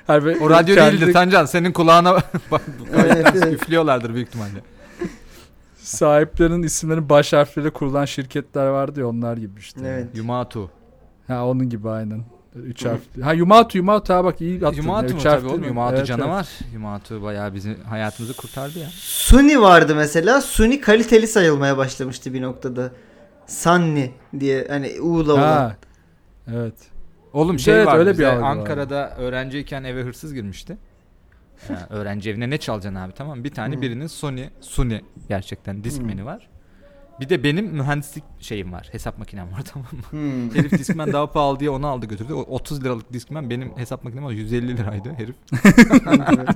Böyle 0.26 0.40
O 0.40 0.50
radyo 0.50 0.76
kendi 0.76 1.02
değildi 1.02 1.14
Tancan. 1.14 1.46
Senin 1.46 1.72
kulağına 1.72 2.14
bak 2.52 2.62
Evet, 2.96 3.28
evet. 3.36 3.54
üflüyorlardır 3.54 4.14
büyük 4.14 4.28
ihtimalle. 4.28 4.60
Sahiplerinin 5.78 6.64
isimlerinin 6.64 7.10
baş 7.10 7.34
harfleriyle 7.34 7.74
kurulan 7.74 8.06
şirketler 8.06 8.68
vardı 8.68 9.00
ya 9.00 9.08
onlar 9.08 9.38
gibi 9.38 9.60
işte. 9.60 9.80
Evet. 9.86 10.08
Yumatu. 10.14 10.72
Ha 11.28 11.46
onun 11.48 11.70
gibi 11.70 11.90
aynen. 11.90 12.24
Üç 12.56 12.86
harfli. 12.86 13.24
Ha 13.24 13.34
Yumatu 13.34 13.78
Yumatu 13.78 14.14
ha 14.14 14.24
bak 14.24 14.42
iyi 14.42 14.58
attın. 14.58 14.66
ya. 14.78 14.84
Yumatu 14.84 15.10
mu 15.14 15.18
Üç 15.18 15.24
tabii 15.24 15.48
oğlum? 15.48 15.64
Yumatu 15.64 15.96
Evet, 15.96 16.08
canavar. 16.08 16.48
Yumatu 16.74 17.24
bayağı 17.24 17.54
bizim 17.54 17.78
hayatımızı 17.90 18.34
kurtardı 18.36 18.80
ya. 18.80 18.88
Suni 18.94 19.62
vardı 19.62 19.96
mesela. 19.96 20.42
Suni 20.42 20.82
kaliteli 20.82 21.28
sayılmaya 21.28 21.78
başlamıştı 21.78 22.34
bir 22.34 22.42
noktada. 22.42 22.92
Sunny 23.48 24.10
diye 24.40 24.68
hani 24.70 25.02
U'la 25.02 25.20
Evet. 25.24 25.30
olan. 25.30 25.42
Ha. 25.58 25.76
Evet. 26.52 26.74
Oğlum 27.34 27.60
şey 27.60 27.76
Evet, 27.76 27.88
var 27.88 27.98
öyle 27.98 28.18
bir 28.18 28.24
algı 28.24 28.42
var. 28.42 28.50
Ankara'da 28.50 29.16
öğrenciyken 29.18 29.84
eve 29.84 30.04
hırsız 30.04 30.34
girmişti. 30.34 30.78
Ha, 31.68 31.88
öğrenci 31.90 32.30
evine 32.30 32.50
ne 32.50 32.58
çalacaksın 32.58 32.96
abi 33.00 33.14
tamam 33.14 33.38
mı? 33.38 33.44
Bir 33.44 33.52
tane 33.52 33.76
Hı. 33.78 33.82
birinin 33.82 34.08
Sony, 34.08 34.46
Sony 34.62 35.00
gerçekten 35.30 35.84
Discman'i 35.84 36.26
var. 36.26 36.50
Bir 37.20 37.30
de 37.30 37.44
benim 37.44 37.66
mühendislik 37.66 38.24
şeyim 38.40 38.74
var. 38.74 38.88
Hesap 38.92 39.18
makinem 39.18 39.52
var 39.52 39.62
tamam 39.74 39.88
mı? 39.92 40.02
Hmm. 40.10 40.56
Herif 40.56 40.72
Discman 40.72 41.14
daha 41.14 41.28
pahalı 41.32 41.60
diye 41.60 41.70
onu 41.70 41.88
aldı 41.88 42.06
götürdü. 42.06 42.34
O 42.34 42.40
30 42.42 42.84
liralık 42.84 43.14
Discman 43.14 43.50
benim 43.50 43.78
hesap 43.78 44.04
makinem 44.04 44.26
var 44.26 44.32
150 44.32 44.78
liraydı 44.78 45.14
herif. 45.14 45.36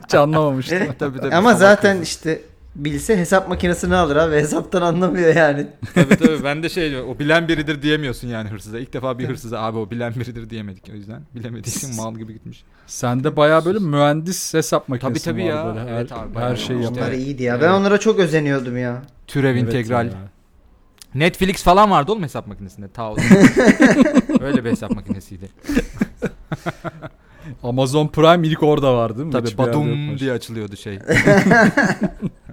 Hiç 0.05 0.15
anlamamıştım. 0.15 0.77
tabii, 0.99 1.19
tabii, 1.19 1.35
Ama 1.35 1.53
zaten 1.53 1.95
herif. 1.95 2.07
işte 2.07 2.41
bilse 2.77 3.17
hesap 3.17 3.49
makinesini 3.49 3.95
alır 3.95 4.15
abi 4.15 4.35
hesaptan 4.41 4.81
anlamıyor 4.81 5.35
yani. 5.35 5.67
tabii 5.95 6.15
tabii 6.15 6.43
ben 6.43 6.63
de 6.63 6.69
şey 6.69 6.97
o 6.97 7.19
bilen 7.19 7.47
biridir 7.47 7.81
diyemiyorsun 7.81 8.27
yani 8.27 8.49
hırsıza. 8.49 8.79
İlk 8.79 8.93
defa 8.93 9.19
bir 9.19 9.29
hırsıza 9.29 9.59
abi 9.61 9.77
o 9.77 9.91
bilen 9.91 10.13
biridir 10.15 10.49
diyemedik 10.49 10.89
o 10.91 10.95
yüzden. 10.95 11.21
Bilemediği 11.35 11.75
için 11.75 11.95
mal 11.95 12.15
gibi 12.15 12.33
gitmiş. 12.33 12.63
Sende 12.87 13.35
bayağı 13.35 13.65
böyle 13.65 13.79
mühendis 13.79 14.53
hesap 14.53 14.89
makinesi 14.89 15.25
tabii 15.25 15.43
var 15.43 15.47
ya. 15.47 15.65
böyle. 15.65 15.79
Her, 15.79 15.87
Evet 15.97 16.11
abi, 16.11 16.39
her 16.39 16.55
şeyi 16.55 16.79
işte. 16.79 16.93
Onlar 16.93 17.11
iyiydi 17.11 17.43
ya. 17.43 17.53
Evet. 17.55 17.63
Ben 17.63 17.71
onlara 17.71 17.97
çok 17.99 18.19
özeniyordum 18.19 18.77
ya. 18.77 19.01
Türev 19.27 19.55
Evet 19.55 19.63
integral. 19.63 20.05
ya. 20.05 20.11
Netflix 21.15 21.63
falan 21.63 21.91
vardı 21.91 22.11
oğlum 22.11 22.23
hesap 22.23 22.47
makinesinde. 22.47 22.87
Ta. 22.91 23.13
Öyle 24.41 24.65
bir 24.65 24.69
hesap 24.69 24.91
makinesiydi. 24.91 25.49
Amazon 27.63 28.07
Prime 28.07 28.47
ilk 28.47 28.63
orada 28.63 28.95
var 28.95 29.15
değil 29.15 29.25
mi? 29.25 29.31
Tabii 29.31 29.57
badum 29.57 30.19
diye 30.19 30.31
açılıyordu 30.31 30.75
şey. 30.77 30.99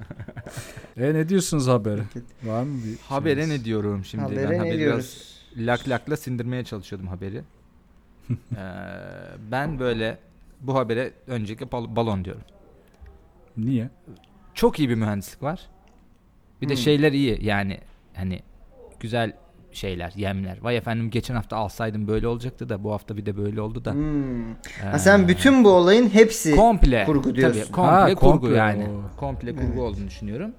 E 0.97 1.15
ne 1.15 1.29
diyorsunuz 1.29 1.69
habere? 1.69 2.01
Var 2.43 2.63
mı 2.63 2.79
bir 2.85 2.99
Habere 3.09 3.35
şeyiniz? 3.35 3.59
ne 3.61 3.65
diyorum 3.65 4.05
şimdi? 4.05 4.23
Habere 4.25 4.45
ben 4.45 4.53
ne 4.53 4.59
haberi 4.59 4.79
diyoruz? 4.79 5.35
biraz 5.57 5.67
lak 5.67 5.89
lakla 5.89 6.17
sindirmeye 6.17 6.65
çalışıyordum 6.65 7.09
haberi. 7.09 7.43
Ee, 8.31 8.57
ben 9.51 9.79
böyle 9.79 10.19
bu 10.61 10.75
habere 10.77 11.13
öncelikle 11.27 11.73
bal- 11.73 11.97
balon 11.97 12.25
diyorum. 12.25 12.43
Niye? 13.57 13.91
Çok 14.55 14.79
iyi 14.79 14.89
bir 14.89 14.95
mühendislik 14.95 15.43
var. 15.43 15.61
Bir 16.63 16.69
de 16.69 16.73
Hmm. 16.73 16.79
şeyler 16.83 17.13
iyi 17.13 17.45
yani 17.45 17.79
hani 18.15 18.41
güzel 19.01 19.33
şeyler, 19.73 20.13
yemler. 20.17 20.59
Vay 20.63 20.77
efendim 20.77 21.11
geçen 21.11 21.35
hafta 21.35 21.57
alsaydım 21.57 22.09
böyle 22.09 22.29
olacaktı 22.29 22.69
da 22.69 22.85
bu 22.85 22.93
hafta 22.93 23.17
bir 23.17 23.27
de 23.27 23.37
böyle 23.37 23.61
oldu 23.61 23.85
da. 23.85 23.93
Hmm. 23.93 24.51
Ee, 24.53 24.55
Ha, 24.91 24.99
sen 24.99 25.29
bütün 25.29 25.65
bu 25.65 25.69
olayın 25.71 26.09
hepsi 26.11 26.57
komple 26.57 27.05
kurgu 27.07 27.35
diyorsun. 27.35 27.61
Tabii, 27.63 27.73
komple 27.73 27.91
Ha, 27.91 28.07
kurgu 28.15 28.21
komple 28.41 28.57
yani. 28.57 28.85
o. 28.89 29.17
Komple 29.17 29.53
kurgu 29.57 29.67
Evet. 29.69 29.79
olduğunu 29.81 30.07
düşünüyorum. 30.07 30.53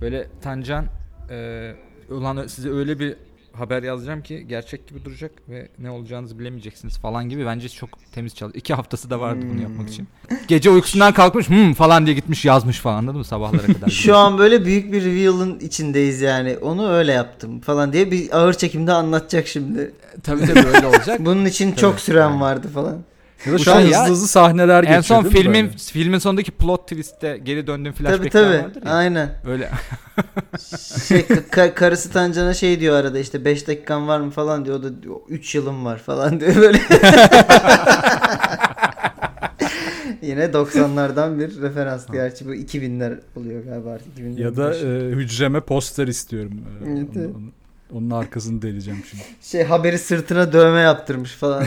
Böyle 0.00 0.26
Tancan 0.42 0.86
e, 1.30 1.72
ulan 2.10 2.46
size 2.46 2.70
öyle 2.70 2.98
bir 2.98 3.16
haber 3.52 3.82
yazacağım 3.82 4.22
ki 4.22 4.46
gerçek 4.48 4.88
gibi 4.88 5.04
duracak 5.04 5.32
ve 5.48 5.68
ne 5.78 5.90
olacağınızı 5.90 6.38
bilemeyeceksiniz 6.38 6.98
falan 6.98 7.28
gibi 7.28 7.46
bence 7.46 7.68
çok 7.68 7.90
temiz 8.12 8.34
çalışıyor. 8.34 8.60
İki 8.60 8.74
haftası 8.74 9.10
da 9.10 9.20
vardı 9.20 9.40
bunu 9.42 9.52
Hmm. 9.56 9.62
yapmak 9.62 9.88
için. 9.88 10.08
Gece 10.48 10.70
uykusundan 10.70 11.12
kalkmış 11.12 11.48
hmm 11.48 11.72
falan 11.72 12.06
diye 12.06 12.16
gitmiş 12.16 12.44
yazmış 12.44 12.80
falan 12.80 12.98
anladın 12.98 13.18
mı 13.18 13.24
sabahlara 13.24 13.66
kadar. 13.66 13.88
Şu 13.90 14.16
an 14.16 14.38
böyle 14.38 14.64
büyük 14.64 14.92
bir 14.92 15.04
reveal'ın 15.04 15.58
içindeyiz 15.58 16.20
yani. 16.20 16.56
Onu 16.58 16.88
öyle 16.90 17.12
yaptım 17.12 17.60
falan 17.60 17.92
diye 17.92 18.10
bir 18.10 18.38
ağır 18.38 18.52
çekimde 18.54 18.92
anlatacak 18.92 19.46
şimdi. 19.46 19.92
tabii 20.22 20.46
tabii 20.46 20.66
öyle 20.66 20.86
olacak. 20.86 21.20
Bunun 21.24 21.44
için 21.44 21.72
çok 21.72 22.00
süren 22.00 22.40
vardı 22.40 22.68
falan. 22.74 22.98
Ya 23.46 23.52
da 23.52 23.56
Bu 23.58 23.62
şu 23.62 23.74
an 23.74 23.80
şey 23.80 23.86
hızlı 23.90 24.04
hızlı 24.12 24.28
sahneler 24.28 24.80
geçiyor 24.82 24.96
en 24.98 25.00
son 25.00 25.24
filmin 25.24 25.66
böyle? 25.66 25.76
filmin 25.78 26.18
sonundaki 26.18 26.50
plot 26.50 26.82
twist'te 26.88 27.38
geri 27.38 27.66
döndüğüm 27.66 27.92
Tabii 27.92 28.08
flashback'ler 28.08 28.30
tabii. 28.30 28.62
vardır 28.64 28.82
ya. 28.86 28.92
Aynen. 28.92 29.30
Öyle 29.46 29.70
Şey 31.08 31.20
ka- 31.20 31.74
karısı 31.74 32.10
Tancan'a 32.12 32.54
şey 32.54 32.80
diyor 32.80 32.96
arada 32.96 33.18
işte 33.18 33.44
5 33.44 33.68
dakikan 33.68 34.08
var 34.08 34.20
mı 34.20 34.30
falan 34.30 34.64
diyor. 34.64 34.78
O 34.78 34.82
da 34.82 34.88
3 35.28 35.54
yılım 35.54 35.84
var 35.84 35.98
falan 35.98 36.40
diyor 36.40 36.56
böyle. 36.62 36.80
Yine 40.22 40.44
90'lardan 40.44 41.38
bir 41.38 41.62
referans. 41.62 42.06
Gerçi 42.12 42.46
bu 42.46 42.54
2000'ler 42.54 43.20
oluyor 43.36 43.64
galiba 43.64 43.90
artık. 43.90 44.18
2000'lerin 44.18 44.40
Ya 44.42 44.56
da 44.56 44.74
e, 44.74 45.10
hücreme 45.10 45.60
poster 45.60 46.06
istiyorum. 46.08 46.52
E, 46.54 46.88
Evet, 46.88 47.08
onu- 47.16 47.24
onu- 47.36 47.52
onun 47.92 48.10
arkasını 48.10 48.62
deleceğim 48.62 49.02
şimdi. 49.10 49.22
şey 49.40 49.64
haberi 49.64 49.98
sırtına 49.98 50.52
dövme 50.52 50.80
yaptırmış 50.80 51.32
falan. 51.32 51.62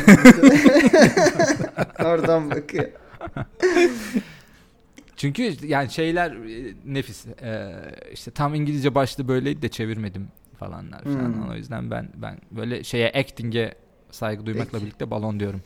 Oradan 2.05 2.51
bakıyor. 2.51 2.85
Çünkü 5.15 5.55
yani 5.63 5.89
şeyler 5.89 6.31
e, 6.31 6.73
nefis. 6.85 7.25
Ee, 7.41 7.71
işte 8.13 8.31
tam 8.31 8.55
İngilizce 8.55 8.95
başlı 8.95 9.27
böyleydi 9.27 9.61
de 9.61 9.69
çevirmedim 9.69 10.27
falanlar 10.59 11.03
falan. 11.03 11.33
Hmm. 11.33 11.49
O 11.49 11.55
yüzden 11.55 11.91
ben 11.91 12.09
ben 12.15 12.37
böyle 12.51 12.83
şeye 12.83 13.11
acting'e 13.11 13.75
saygı 14.11 14.45
duymakla 14.45 14.71
Peki. 14.71 14.85
birlikte 14.85 15.11
balon 15.11 15.39
diyorum. 15.39 15.61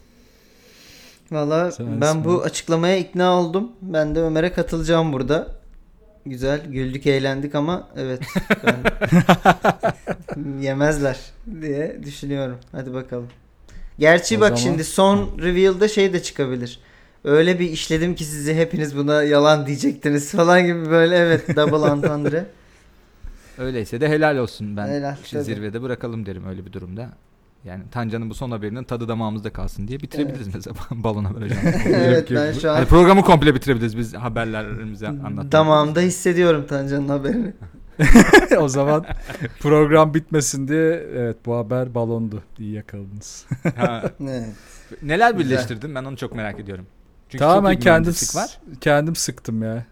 Valla 1.31 1.71
ben 1.79 2.25
bu 2.25 2.41
açıklamaya 2.41 2.97
ikna 2.97 3.39
oldum. 3.39 3.71
Ben 3.81 4.15
de 4.15 4.21
Ömer'e 4.21 4.53
katılacağım 4.53 5.13
burada. 5.13 5.62
Güzel 6.25 6.61
güldük 6.65 7.07
eğlendik 7.07 7.55
ama 7.55 7.89
evet 7.97 8.21
yemezler 10.61 11.19
diye 11.61 11.99
düşünüyorum. 12.03 12.57
Hadi 12.71 12.93
bakalım. 12.93 13.27
Gerçi 13.99 14.37
O 14.37 14.41
bak 14.41 14.47
zaman- 14.47 14.61
şimdi 14.61 14.83
son 14.83 15.39
reveal'da 15.41 15.87
şey 15.87 16.13
de 16.13 16.23
çıkabilir. 16.23 16.79
Öyle 17.23 17.59
bir 17.59 17.69
işledim 17.69 18.15
ki 18.15 18.23
sizi 18.23 18.55
hepiniz 18.55 18.97
buna 18.97 19.23
yalan 19.23 19.67
diyecektiniz 19.67 20.31
falan 20.31 20.65
gibi 20.65 20.89
böyle 20.89 21.15
evet 21.15 21.55
double 21.55 21.91
entendre. 21.91 22.45
Öyleyse 23.57 24.01
de 24.01 24.09
helal 24.09 24.37
olsun. 24.37 24.77
Ben 24.77 24.87
Helal, 24.87 25.15
zirvede 25.23 25.81
bırakalım 25.81 26.25
derim 26.25 26.47
öyle 26.47 26.65
bir 26.65 26.73
durumda. 26.73 27.09
Yani 27.65 27.83
Tancan'ın 27.91 28.29
bu 28.29 28.33
son 28.33 28.51
haberinin 28.51 28.83
tadı 28.83 29.07
damağımızda 29.07 29.49
kalsın 29.53 29.87
diye 29.87 29.99
bitirebiliriz 29.99 30.55
mesela 30.55 30.75
balona 30.91 31.35
vereceğim. 31.35 31.63
evet 31.85 32.31
yok. 32.31 32.41
ben 32.43 32.53
şu 32.59 32.71
an 32.71 32.75
Hani 32.75 32.85
programı 32.85 33.21
komple 33.21 33.55
bitirebiliriz 33.55 33.97
biz 33.97 34.13
haberlerimizi 34.13 35.07
anlatmaya. 35.07 35.51
damağımda 35.51 35.99
hissediyorum 36.01 36.65
Tancan'ın 36.69 37.09
haberini. 37.09 37.53
o 38.59 38.67
zaman 38.67 39.05
program 39.59 40.13
bitmesin 40.13 40.67
diye 40.67 40.93
evet 41.15 41.37
bu 41.45 41.55
haber 41.55 41.95
balondu. 41.95 42.43
İyi 42.59 42.73
yakaladınız. 42.73 43.45
Ha, 43.75 44.03
Evet. 44.21 44.45
neler 45.03 45.39
birleştirdin 45.39 45.95
ben 45.95 46.03
onu 46.03 46.17
çok 46.17 46.35
merak 46.35 46.59
ediyorum. 46.59 46.85
Çünkü 47.29 47.39
Tamamen 47.39 47.79
kendim 47.79 48.13
var. 48.35 48.57
kendim 48.81 49.15
sıktım 49.15 49.63
ya. 49.63 49.85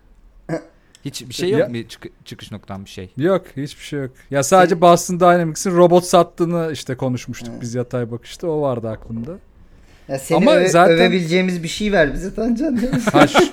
Hiç 1.05 1.29
bir 1.29 1.33
şey 1.33 1.49
yok 1.49 1.59
Ya- 1.59 1.67
mu 1.67 1.87
çık- 1.87 2.25
çıkış 2.25 2.51
noktan 2.51 2.85
bir 2.85 2.89
şey? 2.89 3.11
Yok 3.17 3.45
hiçbir 3.57 3.83
şey 3.83 3.99
yok. 3.99 4.11
Ya 4.31 4.43
sadece 4.43 4.75
Şey- 4.75 4.81
Boston 4.81 5.19
Dynamics'in 5.19 5.71
robot 5.77 6.03
sattığını 6.03 6.69
işte 6.73 6.95
konuşmuştuk 6.95 7.49
Evet. 7.51 7.61
biz 7.61 7.75
yatay 7.75 8.11
bakışta. 8.11 8.47
O 8.47 8.61
vardı 8.61 8.89
aklımda. 8.89 9.31
Ya 10.07 10.19
seni 10.19 10.37
Ama 10.37 10.51
öve- 10.55 10.69
zaten- 10.69 10.95
övebileceğimiz 10.95 11.63
bir 11.63 11.67
şey 11.67 11.91
ver 11.91 12.13
bize 12.13 12.35
Tancan. 12.35 12.79
Ha, 13.11 13.27
şu- 13.27 13.51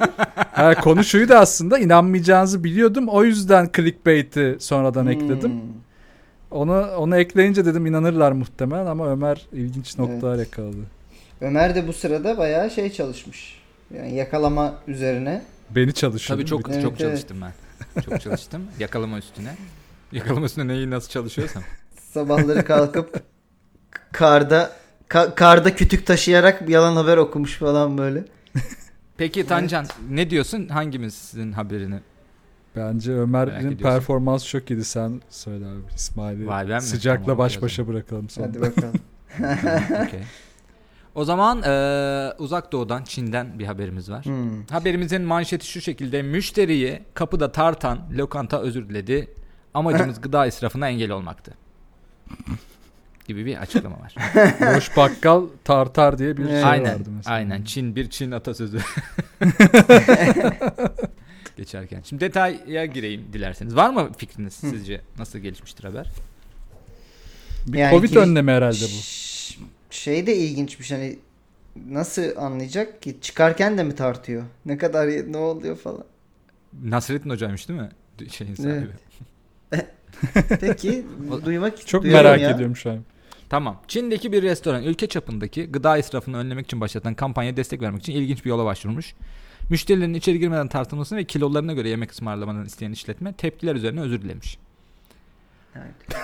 ha, 0.53 0.75
konu 0.75 1.05
şuydu 1.05 1.35
aslında 1.35 1.79
inanmayacağınızı 1.79 2.65
biliyordum. 2.65 3.09
O 3.09 3.25
yüzden 3.25 3.71
clickbait'i 3.77 4.57
sonradan 4.61 5.07
ekledim. 5.07 5.51
Hmm. 5.53 5.61
Onu 6.51 6.87
onu 6.99 7.17
ekleyince 7.17 7.65
dedim 7.65 7.87
inanırlar 7.87 8.33
muhtemelen 8.33 8.87
ama 8.87 9.11
Ömer 9.11 9.47
ilginç 9.53 9.99
noktalar 9.99 10.39
yakaladı. 10.39 10.77
Ömer 11.41 11.75
de 11.75 11.89
bu 11.89 11.93
sırada 11.93 12.39
bayağı 12.39 12.71
şey 12.71 12.93
çalışmış. 12.93 13.59
Yani 13.97 14.15
yakalama 14.15 14.75
üzerine. 14.87 15.43
Beni 15.71 15.95
çalışıyor. 15.95 16.39
Tabii 16.39 16.49
çok 16.49 16.69
Evet, 16.71 16.83
çok 16.83 16.91
evet. 16.91 17.01
çalıştım 17.01 17.37
ben. 17.43 17.53
Çok 18.03 18.21
çalıştım. 18.21 18.63
Yakalama 18.79 19.19
üstüne. 19.19 19.57
Yakalama 20.13 20.47
üstüne 20.47 20.69
neyi 20.69 20.91
nasıl 20.91 21.09
çalışıyorsam. 21.09 21.63
Sabahları 22.13 22.65
kalkıp 22.65 23.23
karda 24.13 24.73
ka- 25.09 25.35
karda 25.35 25.75
kütük 25.75 26.07
taşıyarak 26.07 26.69
yalan 26.69 26.97
haber 26.97 27.17
okumuş 27.17 27.57
falan 27.57 27.99
böyle. 27.99 28.25
Peki 29.17 29.47
Tancan 29.47 29.87
ne 30.11 30.31
diyorsun? 30.31 30.69
Hangimizin 30.69 31.53
haberini? 31.53 32.01
Bence 32.77 33.13
Ömer'in 33.13 33.55
ediyorsun. 33.55 33.77
performansı 33.83 34.49
çok 34.49 34.71
iyiydi. 34.71 34.85
Sen 34.85 35.21
söyle 35.31 35.67
abi. 35.67 35.81
İsmail'i 35.97 36.81
sıcakla 36.81 37.25
Tamam, 37.25 37.39
baş 37.39 37.63
başa 37.63 37.89
bırakalım 37.89 38.29
sonra. 38.31 38.47
Hadi 38.49 38.61
bakalım. 38.61 38.95
Okey. 40.07 40.21
O 41.19 41.25
zaman 41.25 41.63
eee, 41.63 42.33
uzak 42.39 42.73
doğudan 42.73 43.03
Çin'den 43.05 43.59
bir 43.59 43.65
haberimiz 43.67 44.11
var. 44.11 44.25
Hmm. 44.25 44.67
Haberimizin 44.71 45.23
manşeti 45.23 45.67
şu 45.67 45.81
şekilde. 45.81 46.23
Müşteriyi 46.23 47.03
kapıda 47.15 47.53
tartan 47.53 47.99
lokanta 48.17 48.61
özür 48.61 48.89
diledi. 48.89 49.29
Amacımız 49.75 50.21
gıda 50.23 50.47
israfına 50.47 50.89
engel 50.89 51.11
olmaktı. 51.11 51.55
Gibi 53.27 53.47
bir 53.47 53.57
açıklama 53.57 53.97
var. 54.01 54.15
Boş 54.77 54.97
bakkal 54.97 55.47
tartar 55.65 56.19
diye 56.19 56.37
bir 56.37 56.47
şey 56.47 56.65
aynen. 56.65 56.95
vardı 56.95 57.11
mesela. 57.17 57.37
Aynen. 57.37 57.63
Çin 57.63 57.97
bir 57.97 58.11
Çin 58.11 58.31
atasözü. 58.31 58.79
Geçerken. 61.57 62.03
Şimdi 62.05 62.21
detaya 62.21 62.87
gireyim 62.87 63.25
dilerseniz. 63.33 63.77
Var 63.77 63.91
mı 63.91 64.13
fikriniz 64.17 64.55
sizce 64.55 65.01
nasıl 65.19 65.39
gelişmiştir 65.39 65.85
haber? 65.85 66.07
Bir 67.67 67.79
Yani 67.79 67.91
Covid 67.95 68.09
giriş- 68.11 68.19
önlemi 68.21 68.51
herhalde 68.51 68.85
bu. 68.85 68.99
Şey 69.91 70.27
de 70.27 70.37
ilginçmiş 70.37 70.93
hani 70.93 71.19
nasıl 71.91 72.37
anlayacak 72.37 73.03
ki 73.03 73.17
çıkarken 73.21 73.79
de 73.79 73.85
mi 73.85 73.95
tartıyor? 73.95 74.43
Ne 74.67 74.79
kadar 74.79 75.09
ne 75.09 75.37
oluyor 75.37 75.77
falan. 75.77 76.05
Nasrettin 76.85 77.31
hocaymış 77.31 77.69
değil 77.69 77.81
mi? 77.81 77.89
Şeyin 78.31 78.55
sahibi. 78.55 78.89
Evet. 79.73 79.87
Peki 80.61 81.07
duymak 81.45 81.87
Çok 81.87 82.05
merak 82.05 82.41
ya. 82.41 82.51
ediyorum 82.51 82.77
şu 82.77 82.91
an. 82.91 82.99
Tamam. 83.49 83.83
Çin'deki 83.89 84.33
bir 84.33 84.43
restoran 84.43 84.83
ülke 84.83 85.07
çapındaki 85.07 85.67
gıda 85.67 85.99
israfını 85.99 86.37
önlemek 86.37 86.67
için 86.67 86.81
başlatılan 86.81 87.15
kampanya 87.15 87.57
destek 87.57 87.83
vermek 87.83 88.01
için 88.01 88.13
ilginç 88.13 88.45
bir 88.45 88.51
yola 88.51 88.65
başvurmuş. 88.65 89.15
Müşterilerin 89.71 90.15
içeri 90.15 90.39
girmeden 90.39 90.69
tartılmasını 90.69 91.19
ve 91.19 91.25
kilolarına 91.25 91.73
göre 91.73 91.89
yemek 91.89 92.13
ısmarlamadan 92.13 92.65
isteyen 92.65 92.93
işletme 92.93 93.33
tepkiler 93.33 93.75
üzerine 93.75 94.01
özür 94.01 94.23
dilemiş. 94.23 94.59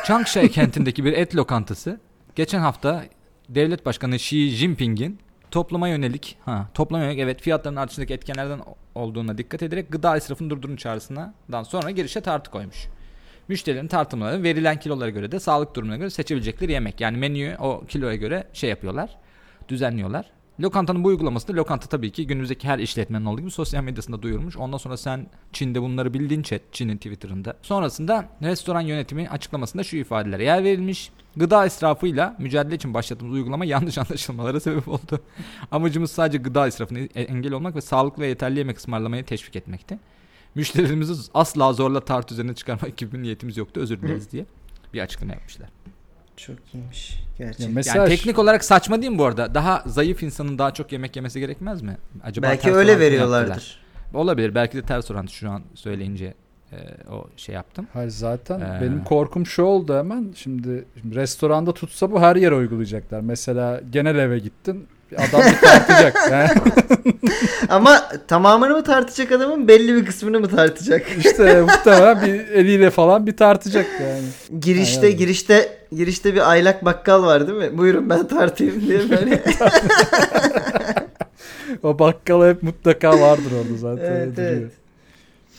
Changsha 0.06 0.48
kentindeki 0.48 1.04
bir 1.04 1.12
et 1.12 1.36
lokantası 1.36 2.00
geçen 2.34 2.60
hafta 2.60 3.04
devlet 3.48 3.86
başkanı 3.86 4.14
Xi 4.16 4.48
Jinping'in 4.48 5.18
topluma 5.50 5.88
yönelik 5.88 6.36
ha 6.44 6.68
topluma 6.74 7.02
yönelik 7.02 7.18
evet 7.18 7.42
fiyatların 7.42 7.76
artışındaki 7.76 8.14
etkenlerden 8.14 8.60
olduğuna 8.94 9.38
dikkat 9.38 9.62
ederek 9.62 9.92
gıda 9.92 10.16
israfını 10.16 10.50
durdurun 10.50 10.76
çağrısından 10.76 11.62
sonra 11.62 11.90
girişe 11.90 12.20
tartı 12.20 12.50
koymuş. 12.50 12.86
Müşterilerin 13.48 13.88
tartımları 13.88 14.42
verilen 14.42 14.78
kilolara 14.78 15.10
göre 15.10 15.32
de 15.32 15.40
sağlık 15.40 15.76
durumuna 15.76 15.96
göre 15.96 16.10
seçebilecekleri 16.10 16.72
yemek. 16.72 17.00
Yani 17.00 17.16
menüyü 17.16 17.56
o 17.60 17.84
kiloya 17.88 18.14
göre 18.14 18.46
şey 18.52 18.70
yapıyorlar. 18.70 19.16
Düzenliyorlar. 19.68 20.26
Lokantanın 20.60 21.04
bu 21.04 21.08
uygulaması 21.08 21.48
da 21.48 21.52
lokanta 21.52 21.88
tabii 21.88 22.12
ki 22.12 22.26
günümüzdeki 22.26 22.68
her 22.68 22.78
işletmenin 22.78 23.24
olduğu 23.24 23.40
gibi 23.40 23.50
sosyal 23.50 23.82
medyasında 23.82 24.22
duyurmuş. 24.22 24.56
Ondan 24.56 24.78
sonra 24.78 24.96
sen 24.96 25.26
Çin'de 25.52 25.82
bunları 25.82 26.14
bildiğin 26.14 26.42
chat 26.42 26.60
Çin'in 26.72 26.96
Twitter'ında. 26.96 27.56
Sonrasında 27.62 28.28
restoran 28.42 28.80
yönetimi 28.80 29.28
açıklamasında 29.28 29.84
şu 29.84 29.96
ifadelere 29.96 30.44
yer 30.44 30.64
verilmiş. 30.64 31.10
Gıda 31.36 31.66
israfıyla 31.66 32.36
mücadele 32.38 32.74
için 32.74 32.94
başlattığımız 32.94 33.34
uygulama 33.34 33.64
yanlış 33.64 33.98
anlaşılmalara 33.98 34.60
sebep 34.60 34.88
oldu. 34.88 35.20
Amacımız 35.70 36.10
sadece 36.10 36.38
gıda 36.38 36.66
israfını 36.66 36.98
engel 36.98 37.52
olmak 37.52 37.76
ve 37.76 37.80
sağlıklı 37.80 38.22
ve 38.22 38.26
yeterli 38.26 38.58
yemek 38.58 38.78
ısmarlamayı 38.78 39.24
teşvik 39.24 39.56
etmekti. 39.56 39.98
Müşterilerimizi 40.54 41.30
asla 41.34 41.72
zorla 41.72 42.00
tart 42.00 42.32
üzerine 42.32 42.54
çıkarmak 42.54 42.96
gibi 42.96 43.12
bir 43.12 43.22
niyetimiz 43.22 43.56
yoktu 43.56 43.80
özür 43.80 44.02
dileriz 44.02 44.32
diye 44.32 44.46
bir 44.94 45.00
açıklama 45.00 45.32
yapmışlar. 45.32 45.68
Çok 46.36 46.56
iyiymiş. 46.74 47.20
Gerçekten. 47.38 47.64
Ya 47.64 47.70
mesela 47.74 47.98
yani 47.98 48.08
teknik 48.08 48.38
olarak 48.38 48.64
saçma 48.64 49.02
değil 49.02 49.12
mi 49.12 49.18
bu 49.18 49.24
arada? 49.24 49.54
Daha 49.54 49.82
zayıf 49.86 50.22
insanın 50.22 50.58
daha 50.58 50.74
çok 50.74 50.92
yemek 50.92 51.16
yemesi 51.16 51.40
gerekmez 51.40 51.82
mi? 51.82 51.96
Acaba 52.24 52.46
Belki 52.46 52.72
öyle 52.72 52.98
veriyorlardır. 52.98 53.48
yaptılar? 53.50 53.80
Olabilir. 54.14 54.54
Belki 54.54 54.76
de 54.76 54.82
ters 54.82 55.10
orantı 55.10 55.32
şu 55.34 55.50
an 55.50 55.62
söyleyince 55.74 56.34
e, 56.72 56.76
o 57.10 57.26
şey 57.36 57.54
yaptım. 57.54 57.86
Hayır 57.92 58.10
zaten 58.10 58.60
Ee. 58.60 58.78
benim 58.82 59.04
korkum 59.04 59.46
şu 59.46 59.62
oldu 59.62 59.98
hemen. 59.98 60.32
Şimdi, 60.36 60.84
şimdi 61.00 61.14
restoranda 61.16 61.74
tutsa 61.74 62.10
bu 62.12 62.20
her 62.20 62.36
yere 62.36 62.54
uygulayacaklar. 62.54 63.20
Mesela 63.20 63.80
genel 63.90 64.16
eve 64.18 64.38
gittin. 64.38 64.86
Adam 65.16 65.40
bir 65.40 65.58
tartacak. 65.58 66.16
Ama 67.68 68.08
tamamını 68.28 68.72
mı 68.72 68.84
tartacak 68.84 69.32
adamın 69.32 69.68
belli 69.68 69.94
bir 69.94 70.06
kısmını 70.06 70.40
mı 70.40 70.48
tartacak? 70.48 71.06
işte 71.18 71.60
muhtemelen 71.62 72.22
bir 72.26 72.48
eliyle 72.48 72.90
falan 72.90 73.26
bir 73.26 73.36
tartacak 73.36 73.86
yani. 74.00 74.60
Girişte 74.60 75.06
Aynen. 75.06 75.18
girişte 75.18 75.78
girişte 75.92 76.34
bir 76.34 76.50
aylak 76.50 76.84
bakkal 76.84 77.22
var 77.22 77.46
değil 77.48 77.58
mi? 77.58 77.78
Buyurun 77.78 78.10
ben 78.10 78.28
tartayım 78.28 78.80
diye 78.80 79.10
böyle. 79.10 79.42
O 81.82 81.98
bakkal 81.98 82.48
hep 82.48 82.62
mutlaka 82.62 83.20
vardır 83.20 83.52
orada 83.62 83.76
zaten. 83.76 84.12
Evet, 84.12 84.36
duruyor. 84.36 84.50
evet. 84.52 84.72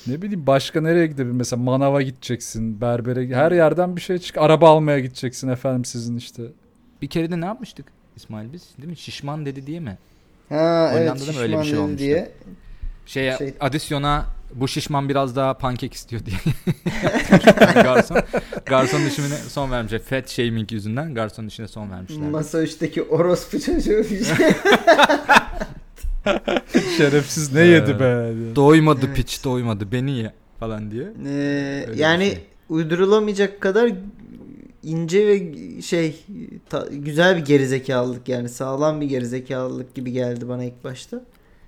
Ne 0.08 0.22
bileyim 0.22 0.48
başka 0.48 0.82
nereye 0.82 1.08
gidebilir? 1.08 1.34
Mesela 1.36 1.62
manava 1.62 2.02
gideceksin, 2.02 2.82
berbere 2.82 3.36
her 3.36 3.52
yerden 3.52 3.96
bir 3.96 4.02
şey 4.02 4.18
çık. 4.18 4.38
Araba 4.38 4.70
almaya 4.70 5.00
gideceksin 5.00 5.48
efendim 5.50 5.86
sizin 5.86 6.18
işte. 6.18 6.44
Bir 7.02 7.08
kere 7.08 7.32
de 7.32 7.42
ne 7.42 7.46
yapmıştık 7.46 7.86
İsmail 8.16 8.54
biz? 8.54 8.64
Değil 8.78 8.90
mi? 8.90 8.98
Şişman 8.98 9.46
dedi 9.46 9.68
diye 9.68 9.80
mi? 9.80 9.98
ha 10.50 10.92
evet 10.96 11.14
mı 11.34 11.42
öyle 11.42 11.60
bir 11.60 11.64
şey 11.64 11.64
şişman 11.64 11.66
dedi 11.68 11.78
olmuştu? 11.80 11.98
diye. 12.00 12.32
Şeye 13.06 13.38
Şey- 13.38 13.54
adisyona 13.60 14.26
bu 14.54 14.68
şişman 14.68 15.10
biraz 15.10 15.36
daha 15.36 15.54
pankek 15.58 15.94
istiyor 15.94 16.22
diye. 16.26 16.38
garson 17.84 18.18
garson 18.66 19.02
işine 19.02 19.28
son 19.50 19.72
vermiş. 19.72 19.94
Fat 20.10 20.30
shaming 20.30 20.72
yüzünden 20.72 21.16
garson 21.16 21.46
işine 21.48 21.68
son 21.68 21.92
vermişler. 21.92 22.30
Masa 22.30 22.62
üstteki 22.64 23.04
orospu 23.04 23.60
çocuğu 23.60 23.98
bir 23.98 24.24
şey. 24.26 24.36
Şerefsiz 26.98 27.54
ne 27.54 27.62
Ee, 27.62 27.66
yedi 27.66 28.00
be? 28.00 28.34
Doymadı 28.56 29.06
Evet. 29.06 29.16
piç 29.16 29.44
doymadı 29.44 29.92
beni 29.92 30.12
ye 30.18 30.34
falan 30.60 30.92
diye. 30.92 31.08
Ee, 31.28 31.86
yani 31.96 32.26
şey. 32.26 32.44
uydurulamayacak 32.70 33.62
kadar 33.62 33.92
ince 34.86 35.28
ve 35.28 35.42
şey 35.82 36.16
ta- 36.70 36.88
güzel 36.92 37.38
bir 37.38 37.46
gerizekalılık 37.46 38.30
yani 38.30 38.50
sağlam 38.50 39.02
bir 39.02 39.06
gerizekalılık 39.06 39.96
gibi 39.96 40.12
geldi 40.12 40.50
bana 40.50 40.64
ilk 40.64 40.84
başta. 40.84 41.22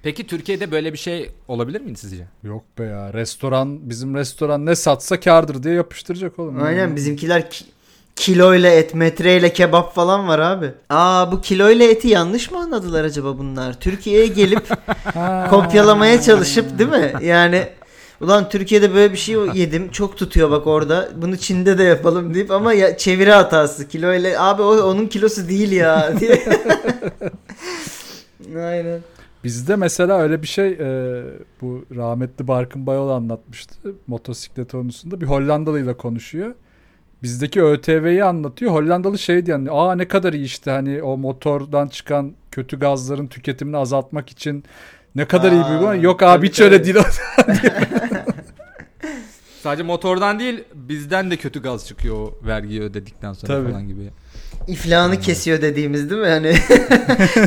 Peki 0.03 0.27
Türkiye'de 0.27 0.71
böyle 0.71 0.93
bir 0.93 0.97
şey 0.97 1.29
olabilir 1.47 1.81
miydi 1.81 1.99
sizce? 1.99 2.23
Yok 2.43 2.63
be 2.79 2.83
ya. 2.83 3.13
Restoran 3.13 3.89
bizim 3.89 4.15
restoran 4.15 4.65
ne 4.65 4.75
satsa 4.75 5.19
kardır 5.19 5.63
diye 5.63 5.73
yapıştıracak 5.73 6.39
oğlum. 6.39 6.63
Aynen 6.63 6.95
bizimkiler 6.95 7.49
ki- 7.49 7.65
kiloyla 8.15 8.69
et, 8.71 8.93
metreyle 8.95 9.53
kebap 9.53 9.95
falan 9.95 10.27
var 10.27 10.39
abi. 10.39 10.71
Aa 10.89 11.31
bu 11.31 11.41
kiloyla 11.41 11.85
eti 11.85 12.07
yanlış 12.07 12.51
mı 12.51 12.57
anladılar 12.59 13.03
acaba 13.03 13.37
bunlar? 13.37 13.79
Türkiye'ye 13.79 14.27
gelip 14.27 14.67
kopyalamaya 15.49 16.21
çalışıp 16.21 16.79
değil 16.79 16.89
mi? 16.89 17.13
Yani 17.21 17.67
ulan 18.21 18.49
Türkiye'de 18.49 18.93
böyle 18.93 19.13
bir 19.13 19.17
şey 19.17 19.35
yedim 19.53 19.91
çok 19.91 20.17
tutuyor 20.17 20.51
bak 20.51 20.67
orada. 20.67 21.09
Bunu 21.15 21.37
Çin'de 21.37 21.77
de 21.77 21.83
yapalım 21.83 22.33
deyip 22.33 22.51
ama 22.51 22.73
ya 22.73 22.97
çeviri 22.97 23.31
hatası. 23.31 23.87
Kiloyla 23.87 24.49
abi 24.49 24.61
o 24.61 24.81
onun 24.83 25.07
kilosu 25.07 25.49
değil 25.49 25.71
ya 25.71 26.13
diye. 26.19 26.43
Aynen. 28.65 28.99
Bizde 29.43 29.75
mesela 29.75 30.19
öyle 30.19 30.41
bir 30.41 30.47
şey 30.47 30.67
e, 30.71 31.23
bu 31.61 31.85
rahmetli 31.95 32.47
Barkın 32.47 32.85
Bayol 32.87 33.09
anlatmıştı. 33.09 33.95
Motosiklet 34.07 34.71
konusunda 34.71 35.21
bir 35.21 35.25
Hollandalıyla 35.25 35.97
konuşuyor. 35.97 36.55
Bizdeki 37.23 37.63
ÖTV'yi 37.63 38.23
anlatıyor. 38.23 38.71
Hollandalı 38.71 39.19
şey 39.19 39.45
diyor. 39.45 39.57
hani, 39.57 39.71
Aa 39.71 39.95
ne 39.95 40.07
kadar 40.07 40.33
iyi 40.33 40.45
işte 40.45 40.71
hani 40.71 41.03
o 41.03 41.17
motordan 41.17 41.87
çıkan 41.87 42.33
kötü 42.51 42.79
gazların 42.79 43.27
tüketimini 43.27 43.77
azaltmak 43.77 44.29
için 44.29 44.63
ne 45.15 45.25
kadar 45.25 45.51
iyi 45.51 45.55
bir 45.59 45.61
Aa, 45.65 45.69
uygulama. 45.71 45.95
Yok 45.95 46.23
abi 46.23 46.47
hiç 46.49 46.59
öyle 46.59 46.83
değil. 46.85 46.95
Sadece 49.63 49.83
motordan 49.83 50.39
değil 50.39 50.63
bizden 50.73 51.31
de 51.31 51.37
kötü 51.37 51.61
gaz 51.61 51.87
çıkıyor 51.87 52.15
o 52.15 52.39
vergiyi 52.47 52.81
ödedikten 52.81 53.33
sonra 53.33 53.53
Tabii. 53.53 53.71
falan 53.71 53.87
gibi. 53.87 54.09
İflahını 54.67 55.19
kesiyor 55.19 55.61
dediğimiz 55.61 56.09
değil 56.09 56.21
mi? 56.21 56.27
Hani 56.27 56.47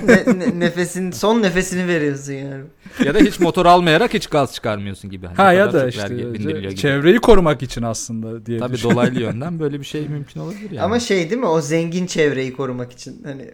ne- 0.06 0.38
ne- 0.38 0.60
nefesin 0.60 1.10
son 1.10 1.42
nefesini 1.42 1.88
veriyorsun 1.88 2.32
yani. 2.32 2.64
Ya 3.04 3.14
da 3.14 3.18
hiç 3.18 3.40
motor 3.40 3.66
almayarak 3.66 4.14
hiç 4.14 4.26
gaz 4.26 4.54
çıkarmıyorsun 4.54 5.10
gibi. 5.10 5.26
Hani 5.26 5.36
ha 5.36 5.52
ya 5.52 5.72
da 5.72 5.88
işte 5.88 6.08
gibi. 6.14 6.76
çevreyi 6.76 7.18
korumak 7.18 7.62
için 7.62 7.82
aslında 7.82 8.46
diye 8.46 8.58
Tabii 8.58 8.82
dolaylı 8.82 9.20
yönden 9.20 9.58
böyle 9.60 9.80
bir 9.80 9.84
şey 9.84 10.08
mümkün 10.08 10.40
olabilir 10.40 10.70
yani. 10.70 10.80
Ama 10.80 11.00
şey 11.00 11.30
değil 11.30 11.40
mi? 11.40 11.46
O 11.46 11.60
zengin 11.60 12.06
çevreyi 12.06 12.52
korumak 12.52 12.92
için 12.92 13.22
hani 13.24 13.50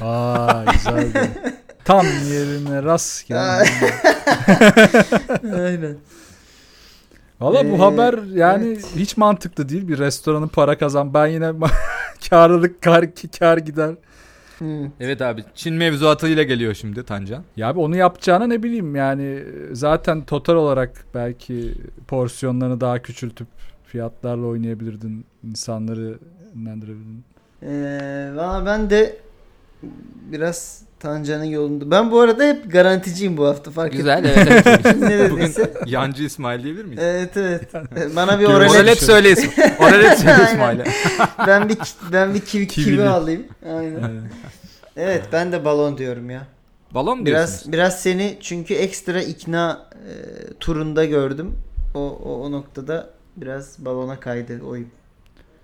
Aa 0.00 0.64
güzeldi. 0.72 1.30
Tam 1.84 2.06
yerine 2.06 2.82
rast 2.82 3.28
geldi. 3.28 3.68
Aynen. 5.54 5.96
Valla 7.40 7.60
Ee, 7.60 7.70
bu 7.72 7.80
haber 7.80 8.18
yani 8.34 8.66
evet. 8.66 8.86
hiç 8.96 9.16
mantıklı 9.16 9.68
değil. 9.68 9.88
Bir 9.88 9.98
restoranın 9.98 10.48
para 10.48 10.78
kazan. 10.78 11.14
Ben 11.14 11.26
yine 11.26 11.52
karlılık 12.30 12.82
kar, 12.82 13.04
kar 13.38 13.58
gider. 13.58 13.94
Hmm. 14.58 14.84
Evet 15.00 15.22
abi 15.22 15.44
Çin 15.54 15.74
mevzuatıyla 15.74 16.42
geliyor 16.42 16.74
şimdi 16.74 17.02
Tancan. 17.04 17.44
Ya 17.56 17.68
abi 17.68 17.78
onu 17.80 17.96
yapacağına 17.96 18.46
ne 18.46 18.62
bileyim 18.62 18.96
yani 18.96 19.44
zaten 19.72 20.24
total 20.24 20.54
olarak 20.54 21.04
belki 21.14 21.74
porsiyonlarını 22.08 22.80
daha 22.80 23.02
küçültüp 23.02 23.48
fiyatlarla 23.84 24.46
oynayabilirdin. 24.46 25.24
insanları 25.44 26.18
yönlendirebilirdin. 26.54 27.24
Ee, 27.62 28.30
valla 28.34 28.66
ben 28.66 28.90
de 28.90 29.16
biraz 30.32 30.82
Tancan'ın 31.00 31.44
yolunda. 31.44 31.90
Ben 31.90 32.10
bu 32.10 32.20
arada 32.20 32.44
hep 32.44 32.72
garanticiyim 32.72 33.36
bu 33.36 33.46
hafta 33.46 33.70
fark 33.70 33.92
Güzel 33.92 34.24
ettim. 34.24 34.42
evet. 34.50 34.62
evet. 34.66 34.96
ne 35.00 35.30
Bugün 35.30 35.52
yancı 35.86 36.22
İsmail 36.24 36.62
diyebilir 36.64 36.84
miyiz? 36.84 37.02
Evet 37.02 37.36
evet. 37.36 37.74
Bana 38.16 38.40
bir 38.40 38.44
oralet, 38.44 38.70
Oralet 38.70 38.98
söyle 38.98 39.30
İsmail. 39.30 39.70
Oralet 39.80 40.18
söyle. 40.18 40.44
İsmail'e. 40.44 40.84
ben 41.46 41.68
bir 41.68 41.78
ben 42.12 42.34
bir 42.34 42.40
kivi, 42.40 42.66
kivi 42.66 42.84
Kivili. 42.84 43.08
alayım. 43.08 43.46
Aynen. 43.66 44.00
Evet. 44.00 44.22
Evet 44.96 45.22
ben 45.32 45.52
de 45.52 45.64
balon 45.64 45.98
diyorum 45.98 46.30
ya. 46.30 46.46
Balon 46.94 47.18
mu 47.18 47.26
diyorsunuz? 47.26 47.60
Biraz 47.60 47.72
biraz 47.72 48.00
seni 48.02 48.38
çünkü 48.40 48.74
ekstra 48.74 49.22
ikna 49.22 49.86
e, 49.92 50.12
turunda 50.60 51.04
gördüm. 51.04 51.54
O, 51.94 52.00
o 52.00 52.40
o 52.42 52.52
noktada 52.52 53.10
biraz 53.36 53.76
balona 53.78 54.20
kaydı 54.20 54.62
oyun. 54.62 54.88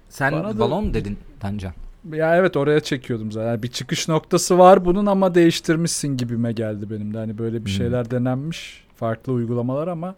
Sen 0.08 0.32
Bana 0.32 0.54
da- 0.54 0.58
balon 0.58 0.94
dedin 0.94 1.18
Tancan. 1.40 1.72
Ya 2.12 2.36
evet 2.36 2.56
oraya 2.56 2.80
çekiyordum 2.80 3.32
zaten. 3.32 3.46
Yani 3.48 3.62
bir 3.62 3.68
çıkış 3.68 4.08
noktası 4.08 4.58
var 4.58 4.84
bunun 4.84 5.06
ama 5.06 5.34
değiştirmişsin 5.34 6.16
gibime 6.16 6.52
geldi 6.52 6.90
benim 6.90 7.14
de. 7.14 7.18
Hani 7.18 7.38
böyle 7.38 7.56
bir 7.66 7.70
Hmm. 7.70 7.76
şeyler 7.76 8.10
denenmiş. 8.10 8.84
Farklı 8.96 9.32
uygulamalar 9.32 9.88
ama 9.88 10.14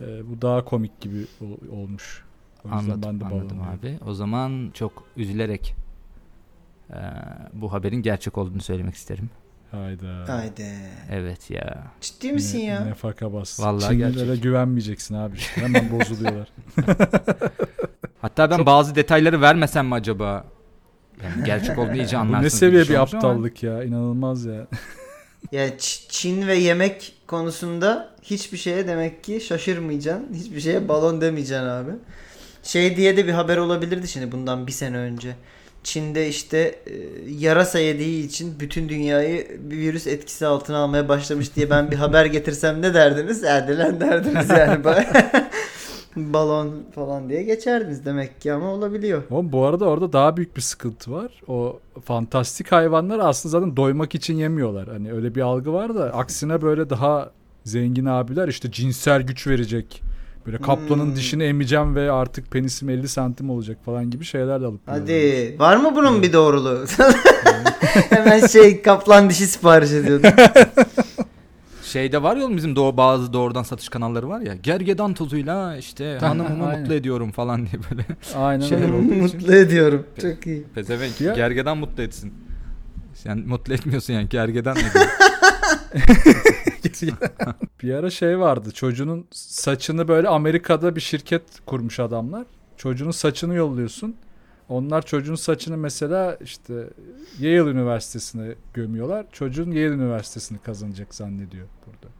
e, 0.00 0.04
bu 0.30 0.42
daha 0.42 0.64
komik 0.64 1.00
gibi 1.00 1.26
ol- 1.40 1.76
olmuş. 1.82 2.24
O 2.64 2.68
Anladım, 2.72 3.02
ben 3.06 3.20
de 3.20 3.24
anladım 3.24 3.58
abi. 3.62 3.98
O 4.06 4.14
zaman 4.14 4.70
çok 4.74 5.04
üzülerek 5.16 5.74
eee, 6.90 6.96
bu 7.52 7.72
haberin 7.72 8.02
gerçek 8.02 8.38
olduğunu 8.38 8.60
söylemek 8.62 8.94
isterim. 8.94 9.30
Hayda. 9.70 10.24
Haydi. 10.28 10.66
Evet 11.10 11.50
ya. 11.50 11.82
Ciddi 12.00 12.32
misin 12.32 12.58
Ne- 12.58 12.64
ya? 12.64 12.80
Ne 12.84 12.94
faka 12.94 13.32
bas. 13.32 13.60
Vallahi 13.60 13.88
Çinlilere 13.92 14.24
gerçek. 14.26 14.42
güvenmeyeceksin 14.42 15.14
abi. 15.14 15.36
Hemen 15.38 15.90
bozuluyorlar. 15.92 16.48
Hatta 18.20 18.50
ben 18.50 18.66
bazı 18.66 18.94
detayları 18.94 19.40
vermesem 19.40 19.86
mi 19.86 19.94
acaba? 19.94 20.44
Yani 21.24 21.44
gerçek 21.44 21.78
olduğunu 21.78 21.96
iyice 21.96 22.16
Bu 22.16 22.20
anlarsınız. 22.20 22.44
ne 22.44 22.50
diye 22.50 22.50
seviye 22.50 22.82
bir 22.82 22.88
düşünmüştüm 22.88 23.18
ama 23.18 23.28
aptallık 23.28 23.62
ya. 23.62 23.84
İnanılmaz 23.84 24.44
ya. 24.44 24.66
Ya 25.52 25.68
Ç- 25.68 26.00
Çin 26.08 26.46
ve 26.46 26.54
yemek 26.54 27.12
konusunda 27.26 28.10
hiçbir 28.22 28.58
şeye 28.58 28.86
demek 28.88 29.24
ki 29.24 29.40
şaşırmayacaksın. 29.40 30.28
Hiçbir 30.34 30.60
şeye 30.60 30.88
balon 30.88 31.20
demeyeceksin 31.20 31.64
abi. 31.66 31.90
Şey 32.62 32.96
diye 32.96 33.16
de 33.16 33.26
bir 33.26 33.32
haber 33.32 33.56
olabilirdi 33.56 34.08
şimdi 34.08 34.32
bundan 34.32 34.66
bir 34.66 34.72
sene 34.72 34.96
önce. 34.96 35.28
Çin'de 35.84 36.28
işte 36.28 36.58
e, 36.58 36.92
yarasa 37.38 37.78
yediği 37.78 38.26
için 38.26 38.60
bütün 38.60 38.88
dünyayı 38.88 39.60
bir 39.70 39.76
virüs 39.78 40.06
etkisi 40.06 40.46
altına 40.46 40.78
almaya 40.78 41.08
başlamış 41.08 41.56
diye 41.56 41.70
ben 41.70 41.90
bir 41.90 41.96
haber 41.96 42.26
getirsem 42.26 42.82
ne 42.82 42.94
derdiniz? 42.94 43.44
Erdelen 43.44 44.00
derdiniz 44.00 44.50
yani. 44.50 44.84
Balon 46.16 46.70
falan 46.94 47.28
diye 47.28 47.42
geçerdiniz 47.42 48.04
demek 48.06 48.40
ki 48.40 48.52
ama 48.52 48.70
olabiliyor. 48.70 49.22
Ama 49.30 49.52
bu 49.52 49.64
arada 49.64 49.84
orada 49.84 50.12
daha 50.12 50.36
büyük 50.36 50.56
bir 50.56 50.60
sıkıntı 50.62 51.12
var. 51.12 51.32
O 51.48 51.80
fantastik 52.04 52.72
hayvanlar 52.72 53.18
aslında 53.18 53.50
zaten 53.50 53.76
doymak 53.76 54.14
için 54.14 54.34
yemiyorlar. 54.36 54.88
Hani 54.88 55.12
öyle 55.12 55.34
bir 55.34 55.40
algı 55.40 55.72
var 55.72 55.94
da 55.94 56.04
aksine 56.04 56.62
böyle 56.62 56.90
daha 56.90 57.30
zengin 57.64 58.04
abiler 58.06 58.48
işte 58.48 58.70
cinsel 58.72 59.22
güç 59.22 59.46
verecek. 59.46 60.02
Böyle 60.46 60.58
kaplanın 60.58 61.06
Hmm. 61.06 61.16
dişini 61.16 61.44
emeceğim 61.44 61.94
ve 61.94 62.12
artık 62.12 62.50
penisim 62.50 62.88
50 62.90 63.08
santim 63.08 63.50
olacak 63.50 63.78
falan 63.84 64.10
gibi 64.10 64.24
şeyler 64.24 64.60
de 64.60 64.66
alıp. 64.66 64.80
Hadi 64.86 65.54
var 65.58 65.76
mı 65.76 65.92
bunun 65.96 66.22
bir 66.22 66.32
doğruluğu? 66.32 66.84
Hemen 68.10 68.46
şey 68.46 68.82
kaplan 68.82 69.30
dişi 69.30 69.46
sipariş 69.46 69.92
ediyordum. 69.92 70.30
Şeyde 71.92 72.22
var 72.22 72.36
ya 72.36 72.44
oğlum 72.44 72.56
bizim 72.56 72.76
doğu 72.76 72.96
bazı 72.96 73.32
doğrudan 73.32 73.62
satış 73.62 73.88
kanalları 73.88 74.28
var 74.28 74.40
ya. 74.40 74.54
Gergedan 74.54 75.14
tozuyla 75.14 75.76
işte 75.76 76.16
Ha, 76.20 76.28
hanımımı 76.28 76.66
aynen. 76.66 76.80
mutlu 76.80 76.94
ediyorum 76.94 77.30
falan 77.32 77.66
diye 77.66 77.82
böyle. 77.90 78.06
Aynen 78.36 78.60
Şeyler 78.68 78.82
öyle. 78.84 78.92
olduğu 78.94 79.04
için. 79.26 79.40
Mutlu 79.40 79.54
ediyorum. 79.54 80.06
Çok 80.22 80.46
iyi. 80.46 80.64
Pezevenk 80.74 81.20
Ya- 81.20 81.34
gergedan 81.34 81.78
mutlu 81.78 82.02
etsin. 82.02 82.34
Sen 83.14 83.38
mutlu 83.38 83.74
etmiyorsun 83.74 84.12
yani 84.12 84.28
gergedan 84.28 84.76
ediyor. 84.76 85.06
bir 87.82 87.94
ara 87.94 88.10
şey 88.10 88.38
vardı. 88.38 88.70
Çocuğunun 88.70 89.26
saçını 89.30 90.08
böyle 90.08 90.28
Amerika'da 90.28 90.96
bir 90.96 91.00
şirket 91.00 91.42
kurmuş 91.66 92.00
adamlar. 92.00 92.44
Çocuğun 92.76 93.10
saçını 93.10 93.54
yolluyorsun. 93.54 94.16
Onlar 94.72 95.02
çocuğun 95.06 95.34
saçını 95.34 95.76
mesela 95.76 96.36
işte 96.44 96.74
Yale 97.38 97.70
Üniversitesi'ne 97.70 98.54
gömüyorlar. 98.74 99.26
Çocuğun 99.32 99.70
Yale 99.70 99.94
Üniversitesi'ni 99.94 100.58
kazanacak 100.58 101.14
zannediyor 101.14 101.66
burada. 101.86 102.14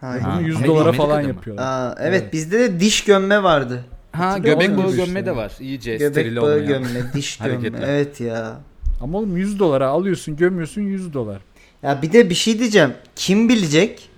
Ha, 0.00 0.38
Bunu 0.38 0.46
100 0.48 0.60
ne, 0.60 0.66
dolara 0.66 0.82
Amerika'da 0.88 1.06
falan 1.06 1.22
mı? 1.22 1.28
yapıyorlar. 1.28 1.64
Aa, 1.64 1.94
evet, 2.00 2.20
Evet. 2.22 2.32
bizde 2.32 2.58
de 2.58 2.80
diş 2.80 3.04
gömme 3.04 3.42
vardı. 3.42 3.84
ha 4.12 4.38
göbek 4.38 4.76
bağı 4.76 4.90
İşte. 4.90 5.04
gömme 5.04 5.26
de 5.26 5.36
var. 5.36 5.52
İyice 5.60 5.96
Göbek 5.96 6.10
steril 6.12 6.36
bağı 6.36 6.44
olmayan. 6.44 6.66
gömme, 6.66 7.12
diş 7.14 7.36
gömme. 7.62 7.78
Evet 7.86 8.20
ya. 8.20 8.56
Ama 9.00 9.18
oğlum 9.18 9.36
100 9.36 9.58
dolara 9.58 9.88
alıyorsun 9.88 10.36
gömüyorsun 10.36 10.82
100 10.82 11.14
dolar. 11.14 11.40
Ya 11.82 12.02
bir 12.02 12.12
de 12.12 12.30
bir 12.30 12.34
şey 12.34 12.58
diyeceğim. 12.58 12.90
Kim 13.16 13.48
bilecek? 13.48 14.08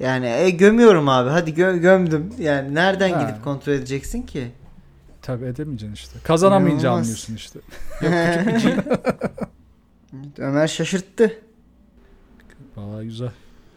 Yani 0.00 0.26
e, 0.26 0.50
gömüyorum 0.50 1.08
abi. 1.08 1.30
Hadi 1.30 1.50
gö- 1.50 1.78
gömdüm. 1.78 2.32
Yani 2.38 2.74
nereden 2.74 3.10
Ha. 3.12 3.22
gidip 3.22 3.44
kontrol 3.44 3.72
edeceksin 3.72 4.22
ki? 4.22 4.48
Tabi 5.22 5.44
edemeyeceksin 5.46 5.94
işte. 5.94 6.18
Kazanamayınca 6.24 6.88
İnanılmaz. 6.88 7.00
anlıyorsun 7.08 7.34
işte. 7.34 7.58
Ömer 10.38 10.68
şaşırttı. 10.68 11.32
Vallahi 12.76 13.04
güzel. 13.04 13.30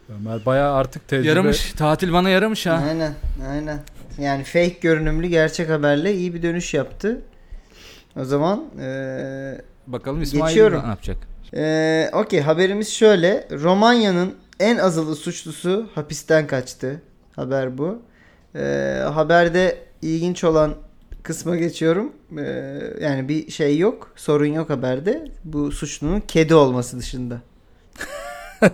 Ömer 0.08 0.46
bayağı 0.46 0.74
artık 0.74 1.08
tecrübe. 1.08 1.28
Yaramış. 1.28 1.72
Tatil 1.72 2.12
bana 2.12 2.30
yaramış 2.30 2.66
ha. 2.66 2.82
Aynen, 2.88 3.12
aynen. 3.50 3.78
Yani 4.18 4.44
fake 4.44 4.76
görünümlü 4.80 5.26
gerçek 5.26 5.70
haberle 5.70 6.14
iyi 6.14 6.34
bir 6.34 6.42
dönüş 6.42 6.74
yaptı. 6.74 7.22
O 8.16 8.24
zaman 8.24 8.64
eee 8.80 9.60
Bakalım 9.86 10.22
İsmail 10.22 10.44
Geçiyorum. 10.50 10.82
ne 10.82 10.86
yapacak? 10.86 11.16
Ee, 11.56 12.10
Okey 12.12 12.40
haberimiz 12.40 12.88
şöyle. 12.92 13.48
Romanya'nın 13.50 14.34
en 14.60 14.78
azılı 14.78 15.16
suçlusu 15.16 15.88
hapisten 15.94 16.46
kaçtı. 16.46 17.02
Haber 17.36 17.78
bu. 17.78 18.02
Ee, 18.56 19.02
haberde 19.14 19.78
ilginç 20.02 20.44
olan 20.44 20.74
kısma 21.24 21.56
geçiyorum. 21.56 22.12
Ee, 22.38 22.80
yani 23.00 23.28
bir 23.28 23.50
şey 23.50 23.78
yok. 23.78 24.12
Sorun 24.16 24.46
yok 24.46 24.70
haberde. 24.70 25.24
Bu 25.44 25.72
suçlunun 25.72 26.20
kedi 26.20 26.54
olması 26.54 26.98
dışında. 26.98 27.40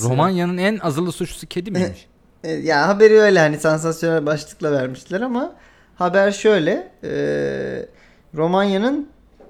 Romanya'nın 0.00 0.58
en 0.58 0.78
azılı 0.78 1.12
suçlusu 1.12 1.46
kedi 1.46 1.70
miymiş? 1.70 2.06
Ee, 2.44 2.50
ya 2.50 2.88
haberi 2.88 3.20
öyle 3.20 3.38
hani 3.38 3.58
sansasyonel 3.58 4.26
başlıkla 4.26 4.72
vermişler 4.72 5.20
ama 5.20 5.56
haber 5.94 6.32
şöyle. 6.32 6.92
Ee, 7.04 7.86
Romanya'nın 8.34 9.08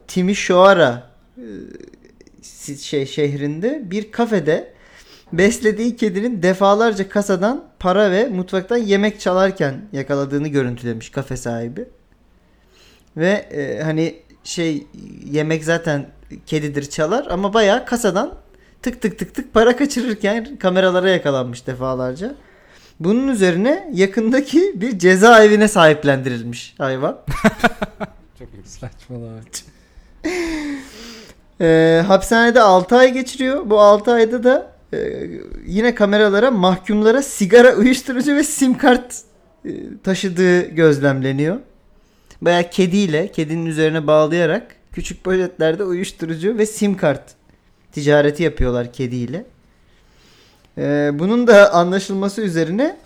Timișoara 0.08 1.10
e, 1.36 2.76
şey 2.76 3.06
şehrinde 3.06 3.82
bir 3.84 4.12
kafede 4.12 4.72
beslediği 5.32 5.96
kedinin 5.96 6.42
defalarca 6.42 7.08
kasadan 7.08 7.64
para 7.78 8.10
ve 8.10 8.28
mutfaktan 8.28 8.76
yemek 8.76 9.20
çalarken 9.20 9.80
yakaladığını 9.92 10.48
görüntülemiş 10.48 11.10
kafe 11.10 11.36
sahibi. 11.36 11.88
Ve 13.16 13.30
e, 13.30 13.82
hani 13.82 14.22
şey 14.44 14.86
yemek 15.24 15.64
zaten 15.64 16.06
kedidir 16.46 16.82
çalar 16.90 17.26
ama 17.30 17.54
bayağı 17.54 17.86
kasadan 17.86 18.34
tık 18.82 19.02
tık 19.02 19.18
tık 19.18 19.34
tık 19.34 19.54
para 19.54 19.76
kaçırırken 19.76 20.56
kameralara 20.56 21.10
yakalanmış 21.10 21.66
defalarca. 21.66 22.34
Bunun 23.00 23.28
üzerine 23.28 23.90
yakındaki 23.92 24.80
bir 24.80 24.98
cezaevine 24.98 25.68
sahiplendirilmiş 25.68 26.74
hayvan. 26.78 27.18
Çok. 28.38 28.48
Saçmalama. 28.64 29.40
Ee, 31.60 32.02
hapishanede 32.06 32.60
6 32.60 32.96
ay 32.96 33.12
geçiriyor. 33.12 33.70
Bu 33.70 33.80
6 33.80 34.12
ayda 34.12 34.44
da 34.44 34.69
e, 34.92 35.30
yine 35.66 35.94
kameralara 35.94 36.50
mahkumlara 36.50 37.22
sigara, 37.22 37.76
uyuşturucu 37.76 38.36
ve 38.36 38.44
sim 38.44 38.78
kart 38.78 39.14
e, 39.64 39.70
taşıdığı 40.04 40.62
gözlemleniyor. 40.62 41.56
Baya 42.42 42.70
kediyle, 42.70 43.32
kedinin 43.32 43.66
üzerine 43.66 44.06
bağlayarak 44.06 44.76
küçük 44.92 45.24
poşetlerde 45.24 45.84
uyuşturucu 45.84 46.58
ve 46.58 46.66
sim 46.66 46.96
kart 46.96 47.22
ticareti 47.92 48.42
yapıyorlar 48.42 48.92
kediyle. 48.92 49.44
Ee, 50.78 51.10
bunun 51.14 51.46
da 51.46 51.74
anlaşılması 51.74 52.42
üzerine 52.42 52.96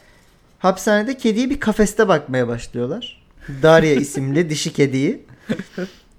hapishanede 0.59 1.17
kediyi 1.17 1.51
bir 1.51 1.61
kafeste 1.61 2.09
bakmaya 2.09 2.49
başlıyorlar. 2.49 3.25
Darya 3.63 3.95
isimli 3.95 4.51
dişi 4.51 4.73
kediyi. 4.73 5.23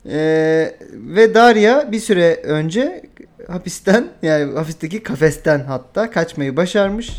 Ee, 0.09 0.75
ve 0.93 1.33
Darya 1.33 1.91
bir 1.91 1.99
süre 1.99 2.35
önce 2.43 3.04
hapisten 3.47 4.07
yani 4.21 4.53
hapisteki 4.53 5.03
kafesten 5.03 5.63
hatta 5.63 6.11
kaçmayı 6.11 6.57
başarmış. 6.57 7.11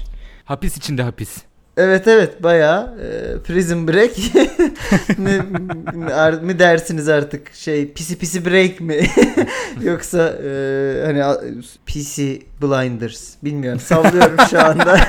Hapis 0.44 0.76
içinde 0.76 1.02
hapis. 1.02 1.36
Evet 1.76 2.08
evet 2.08 2.42
bayağı 2.42 2.98
e, 3.00 3.42
prison 3.42 3.88
break 3.88 4.10
ne, 5.18 5.40
mi 6.42 6.58
dersiniz 6.58 7.08
artık 7.08 7.54
şey 7.54 7.92
pisi 7.92 8.18
pisi 8.18 8.44
break 8.46 8.80
mi 8.80 9.00
yoksa 9.82 10.28
e, 10.44 11.02
hani 11.06 11.22
PC 11.86 12.40
blinders 12.62 13.34
bilmiyorum 13.44 13.80
sallıyorum 13.80 14.36
şu 14.50 14.64
anda 14.64 15.00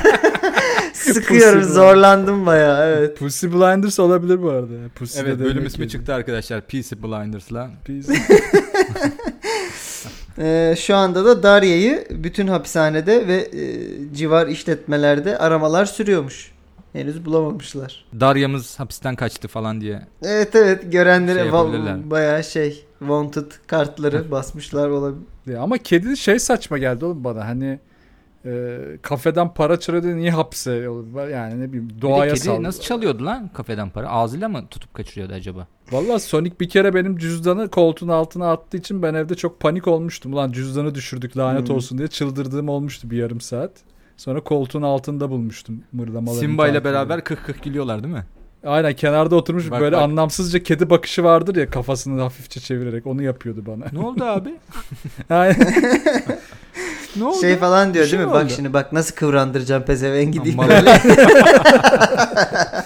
sıkıyorum 0.94 1.60
Pussy 1.60 1.74
zorlandım 1.74 2.46
bayağı 2.46 2.98
evet. 2.98 3.20
Pussy 3.20 3.48
Blinders 3.48 4.00
olabilir 4.00 4.42
bu 4.42 4.50
arada. 4.50 4.74
Pussy 4.96 5.20
Evet 5.20 5.40
bölüm 5.40 5.66
ismi 5.66 5.86
ki- 5.86 5.92
çıktı 5.92 6.14
arkadaşlar. 6.14 6.62
PC 6.62 7.04
Blinders'la. 7.04 7.72
Pussy. 7.86 8.14
E, 10.40 10.76
şu 10.80 10.96
anda 10.96 11.26
da 11.26 11.44
Darya'yı 11.44 12.08
bütün 12.10 12.48
hapishanede 12.48 13.28
ve 13.28 13.36
e, 13.36 13.64
civar 14.16 14.48
işletmelerde 14.48 15.38
aramalar 15.38 15.86
sürüyormuş. 15.86 16.52
Henüz 16.94 17.26
bulamamışlar. 17.26 18.06
Darya'mız 18.20 18.80
hapisten 18.80 19.16
kaçtı 19.16 19.48
falan 19.48 19.82
diye. 19.82 20.02
Evet 20.24 20.56
evet 20.56 20.92
görenlere 20.92 21.40
Şey 21.40 21.50
va- 21.50 22.10
bayağı 22.12 22.44
şey 22.44 22.86
wanted 23.00 23.52
kartları 23.68 24.32
basmışlar 24.32 24.90
olabilir. 24.90 25.56
Ama 25.60 25.78
kedi 25.78 26.18
şey 26.18 26.40
saçma 26.40 26.78
geldi 26.78 27.06
oğlum 27.06 27.24
bana 27.24 27.46
hani 27.48 27.80
e, 28.48 28.78
kafeden 29.02 29.54
para 29.54 29.80
çırıyordu 29.80 30.08
niye 30.16 30.32
hapse 30.32 30.72
yani 31.32 31.60
ne 31.62 31.68
bileyim 31.68 31.90
Bir 31.90 31.96
de 31.98 32.02
doğaya 32.02 32.34
kedi 32.34 32.40
sal. 32.44 32.64
nasıl 32.64 32.82
çalıyordu 32.82 33.26
lan 33.26 33.50
kafeden 33.54 33.90
para? 33.90 34.10
Ağzıyla 34.10 34.50
mı 34.50 34.68
tutup 34.70 34.94
kaçırıyordu 34.94 35.34
acaba? 35.34 35.68
Valla 35.92 36.20
Sonic 36.20 36.56
bir 36.60 36.70
kere 36.70 36.94
benim 36.94 37.18
cüzdanı 37.18 37.70
koltuğun 37.70 38.08
altına 38.08 38.52
attığı 38.52 38.78
için 38.78 39.02
ben 39.04 39.14
evde 39.14 39.36
çok 39.36 39.60
panik 39.60 39.88
olmuştum. 39.88 40.34
Ulan 40.34 40.52
cüzdanı 40.52 40.96
düşürdük 40.96 41.38
lanet 41.38 41.70
Hmm. 41.70 41.76
olsun 41.76 41.98
diye 41.98 42.08
çıldırdığım 42.08 42.70
olmuştu 42.70 43.10
bir 43.10 43.18
yarım 43.18 43.42
saat. 43.42 43.72
Sonra 44.18 44.42
koltuğun 44.42 44.82
altında 44.82 45.30
bulmuştum 45.30 45.84
mırdamalarını. 45.92 46.40
Simba 46.40 46.68
ile 46.68 46.84
beraber 46.84 47.16
ederek. 47.20 47.26
40-40 47.48 47.64
gülüyorlar 47.64 48.04
değil 48.04 48.14
mi? 48.14 48.26
Aynen 48.66 48.94
kenarda 48.96 49.36
oturmuş 49.36 49.72
Bak, 49.72 49.82
böyle 49.82 49.96
bak. 49.96 50.04
anlamsızca 50.04 50.64
kedi 50.64 50.90
bakışı 50.90 51.24
vardır 51.24 51.56
ya 51.56 51.70
kafasını 51.70 52.22
hafifçe 52.22 52.60
çevirerek 52.60 53.08
onu 53.08 53.24
yapıyordu 53.24 53.64
bana. 53.68 53.86
Ne 53.94 54.00
oldu 54.00 54.24
abi? 54.24 54.50
Aynen. 55.30 55.74
ne 57.20 57.24
oldu? 57.24 57.42
Şey 57.42 57.56
falan 57.58 57.94
diyor 57.94 58.06
Bir 58.06 58.10
şey 58.10 58.20
değil 58.20 58.28
mi? 58.30 58.34
mi 58.34 58.40
Bak 58.40 58.46
oldu? 58.46 58.54
şimdi 58.56 58.74
bak 58.74 58.94
nasıl 58.94 59.16
kıvrandıracağım 59.16 59.84
pezevengi 59.84 60.44
deyip 60.46 60.60
Amma- 60.60 60.70
böyle. 60.70 60.90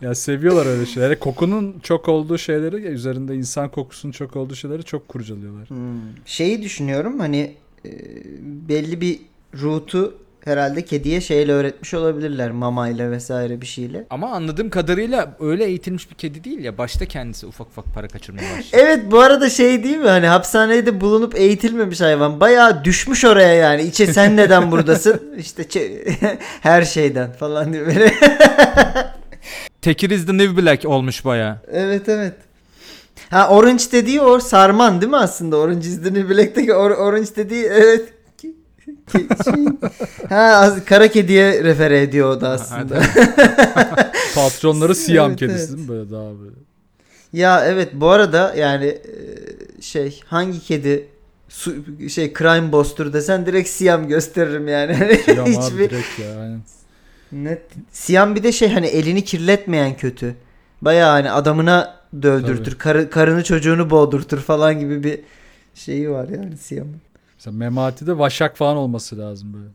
ya 0.00 0.14
seviyorlar 0.14 0.66
öyle 0.66 0.86
şeyleri. 0.86 1.18
Kokunun 1.18 1.76
çok 1.82 2.08
olduğu 2.08 2.38
şeyleri 2.38 2.82
ya 2.82 2.90
üzerinde 2.90 3.34
insan 3.34 3.68
kokusunun 3.68 4.12
çok 4.12 4.36
olduğu 4.36 4.54
şeyleri 4.54 4.82
çok 4.84 5.08
kurcalıyorlar. 5.08 5.70
Hmm. 5.70 6.00
Şeyi 6.26 6.62
düşünüyorum 6.62 7.18
hani 7.20 7.54
e, 7.84 7.90
belli 8.68 9.00
bir 9.00 9.18
rutu 9.62 10.14
herhalde 10.48 10.84
kediye 10.84 11.20
şeyle 11.20 11.52
öğretmiş 11.52 11.94
olabilirler 11.94 12.50
mamayla 12.50 13.10
vesaire 13.10 13.60
bir 13.60 13.66
şeyle. 13.66 14.06
Ama 14.10 14.30
anladığım 14.30 14.70
kadarıyla 14.70 15.36
öyle 15.40 15.64
eğitilmiş 15.64 16.10
bir 16.10 16.14
kedi 16.14 16.44
değil 16.44 16.64
ya. 16.64 16.78
Başta 16.78 17.04
kendisi 17.06 17.46
ufak 17.46 17.66
ufak 17.66 17.94
para 17.94 18.08
kaçırmaya 18.08 18.58
başlıyor. 18.58 18.86
Evet 18.86 19.00
bu 19.10 19.20
arada 19.20 19.50
şey 19.50 19.84
değil 19.84 19.96
mi 19.96 20.08
hani 20.08 20.26
hapishanede 20.26 21.00
bulunup 21.00 21.36
eğitilmemiş 21.36 22.00
hayvan 22.00 22.40
bayağı 22.40 22.84
düşmüş 22.84 23.24
oraya 23.24 23.54
yani 23.54 23.82
içe 23.82 24.06
sen 24.06 24.36
neden 24.36 24.70
buradasın 24.70 25.22
işte 25.38 25.64
her 26.60 26.82
şeyden 26.82 27.32
falan 27.32 27.72
diyor 27.72 27.86
böyle. 27.86 28.14
Tekir 29.82 30.10
is 30.10 30.26
the 30.26 30.38
new 30.38 30.62
black 30.62 30.84
olmuş 30.86 31.24
baya. 31.24 31.62
evet 31.72 32.08
evet. 32.08 32.34
Ha 33.30 33.48
Orange 33.48 33.84
dediği 33.92 34.20
o 34.20 34.40
sarman 34.40 35.00
değil 35.00 35.10
mi 35.10 35.16
aslında 35.16 35.56
Orange 35.56 35.88
is 35.88 36.02
the 36.02 36.14
New 36.14 36.28
Black'teki 36.36 36.70
or- 36.70 36.94
Orange 36.94 37.36
dediği 37.36 37.64
evet. 37.64 38.08
Şey- 39.12 39.66
ha 40.28 40.76
kara 40.86 41.08
kediye 41.08 41.64
refere 41.64 42.02
ediyor 42.02 42.30
o 42.30 42.40
da 42.40 42.48
aslında. 42.48 43.00
Patronları 44.34 44.94
Siyam 44.94 45.28
Evet, 45.30 45.38
kedisi 45.38 45.58
evet. 45.58 45.68
değil 45.68 45.78
mi 45.82 45.88
böyle 45.88 46.10
daha 46.10 46.40
böyle. 46.40 46.56
Ya 47.32 47.64
evet 47.66 47.88
bu 47.92 48.08
arada 48.08 48.54
yani 48.56 48.86
e, 48.86 49.82
şey 49.82 50.20
hangi 50.26 50.60
kedi 50.60 51.08
su, 51.48 51.74
şey 52.08 52.34
crime 52.34 52.72
boss'tur 52.72 53.12
desen 53.12 53.46
direkt 53.46 53.68
Siyam 53.68 54.08
gösteririm 54.08 54.68
yani. 54.68 55.20
Siyam 55.24 55.44
abi 55.46 55.50
Hiçbir 55.50 55.90
direkt 55.90 56.18
ya. 56.18 56.40
Aynen. 56.40 56.60
net. 57.32 57.62
Siyam 57.92 58.34
bir 58.34 58.42
de 58.42 58.52
şey 58.52 58.68
hani 58.68 58.86
elini 58.86 59.24
kirletmeyen 59.24 59.96
kötü. 59.96 60.34
Baya 60.82 61.12
hani 61.12 61.30
adamına 61.30 61.98
dövdürtür, 62.22 62.78
karı, 62.78 63.10
karını 63.10 63.44
çocuğunu 63.44 63.90
boğdurtur 63.90 64.38
falan 64.40 64.80
gibi 64.80 65.04
bir 65.04 65.20
şeyi 65.74 66.10
var 66.10 66.28
yani 66.28 66.56
Siyam'ın. 66.56 67.00
Mesela 67.38 67.56
Memati'de 67.56 68.18
vaşak 68.18 68.56
falan 68.56 68.76
olması 68.76 69.18
lazım 69.18 69.52
böyle. 69.54 69.68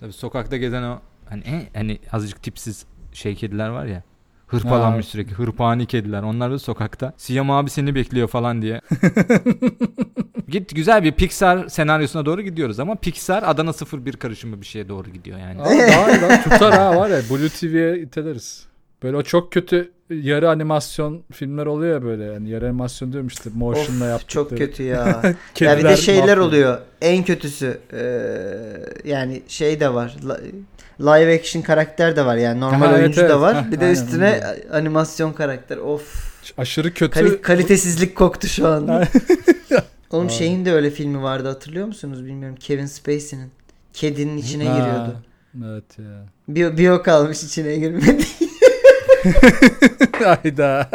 Tabii 0.00 0.12
sokakta 0.12 0.56
gezen 0.56 0.82
o 0.82 0.98
hani 1.28 1.40
e, 1.42 1.68
hani 1.74 1.98
azıcık 2.12 2.42
tipsiz 2.42 2.86
şey 3.12 3.34
kediler 3.34 3.68
var 3.68 3.86
ya. 3.86 4.02
Hırpalanmış 4.46 5.06
Ha. 5.06 5.10
sürekli. 5.10 5.32
Hırpani 5.34 5.86
kediler. 5.86 6.22
Onlar 6.22 6.50
da 6.52 6.58
sokakta. 6.58 7.12
Siyam 7.16 7.50
abi 7.50 7.70
seni 7.70 7.94
bekliyor 7.94 8.28
falan 8.28 8.62
diye. 8.62 8.80
Git 10.48 10.74
güzel 10.74 11.02
bir 11.04 11.12
Pixar 11.12 11.68
senaryosuna 11.68 12.26
doğru 12.26 12.42
gidiyoruz 12.42 12.80
ama 12.80 12.94
Pixar 12.94 13.42
Adana 13.42 13.72
01 13.72 14.12
karışımı 14.16 14.60
bir 14.60 14.66
şeye 14.66 14.88
doğru 14.88 15.10
gidiyor 15.10 15.38
yani. 15.38 15.62
Aa, 15.62 15.70
daha 15.88 16.28
lan. 16.28 16.42
tutar 16.42 16.74
ha 16.74 16.96
var 16.96 17.10
ya 17.10 17.20
Blue 17.30 17.48
TV'ye 17.48 17.98
iteleriz. 17.98 18.66
Böyle 19.02 19.16
o 19.16 19.22
çok 19.22 19.52
kötü 19.52 19.92
yarı 20.10 20.50
animasyon 20.50 21.22
filmler 21.32 21.66
oluyor 21.66 21.94
ya 21.94 22.02
böyle 22.04 22.24
yani 22.24 22.48
yarı 22.48 22.64
animasyon 22.66 23.12
diyorum 23.12 23.28
işte 23.28 23.50
motion'la 23.54 24.04
Of, 24.04 24.10
yaptıkları. 24.10 24.48
çok 24.48 24.58
kötü 24.58 24.82
ya. 24.82 25.22
ya 25.60 25.78
bir 25.78 25.84
de 25.84 25.96
şeyler 25.96 26.36
oluyor. 26.36 26.78
En 27.02 27.24
kötüsü 27.24 27.78
eee, 27.92 28.00
yani 29.04 29.42
şey 29.48 29.80
de 29.80 29.94
var. 29.94 30.16
li- 30.22 30.54
Live 31.00 31.34
action 31.40 31.62
karakter 31.62 32.16
de 32.16 32.26
var 32.26 32.36
yani 32.36 32.60
normal 32.60 32.78
Ha, 32.86 32.90
evet, 32.92 33.00
oyuncu 33.00 33.20
evet. 33.20 33.30
da 33.30 33.40
var. 33.40 33.54
Hah, 33.54 33.70
bir 33.70 33.80
de 33.80 33.84
aynen, 33.84 33.92
üstüne 33.94 34.40
animasyon 34.72 35.32
karakter. 35.32 35.76
Of. 35.76 36.36
Aşırı 36.58 36.94
kötü. 36.94 37.20
Kali- 37.20 37.40
kalitesizlik 37.40 38.16
koktu 38.16 38.46
şu 38.48 38.68
anda. 38.68 39.08
Oğlum 40.10 40.26
Aa. 40.26 40.30
şeyin 40.30 40.64
de 40.64 40.72
öyle 40.72 40.90
filmi 40.90 41.22
vardı 41.22 41.48
hatırlıyor 41.48 41.86
musunuz 41.86 42.24
bilmiyorum. 42.24 42.56
Kevin 42.60 42.86
Spacey'nin. 42.86 43.50
Kedinin 43.92 44.36
içine 44.36 44.68
Ha, 44.68 44.78
giriyordu. 44.78 45.16
Evet 45.64 45.98
ya. 45.98 46.26
Bir, 46.48 46.78
bir 46.78 46.88
o 46.90 47.02
kalmış 47.02 47.42
içine 47.44 47.76
girmedi. 47.76 48.16
Hayda. 50.24 50.90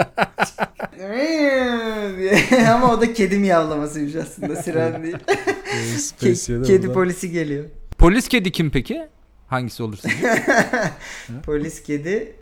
Ama 2.73 2.93
o 2.93 3.01
da 3.01 3.13
kedi 3.13 3.37
miyavlamasıymış 3.37 4.15
aslında 4.15 4.55
siren 4.55 5.03
değil. 5.03 5.15
Ke- 6.21 6.63
kedi 6.67 6.93
polisi 6.93 7.31
geliyor. 7.31 7.65
Polis 7.97 8.27
kedi 8.27 8.51
kim 8.51 8.69
peki? 8.71 9.07
Hangisi 9.47 9.83
olursa. 9.83 10.09
Polis 11.45 11.83
kedi 11.83 12.35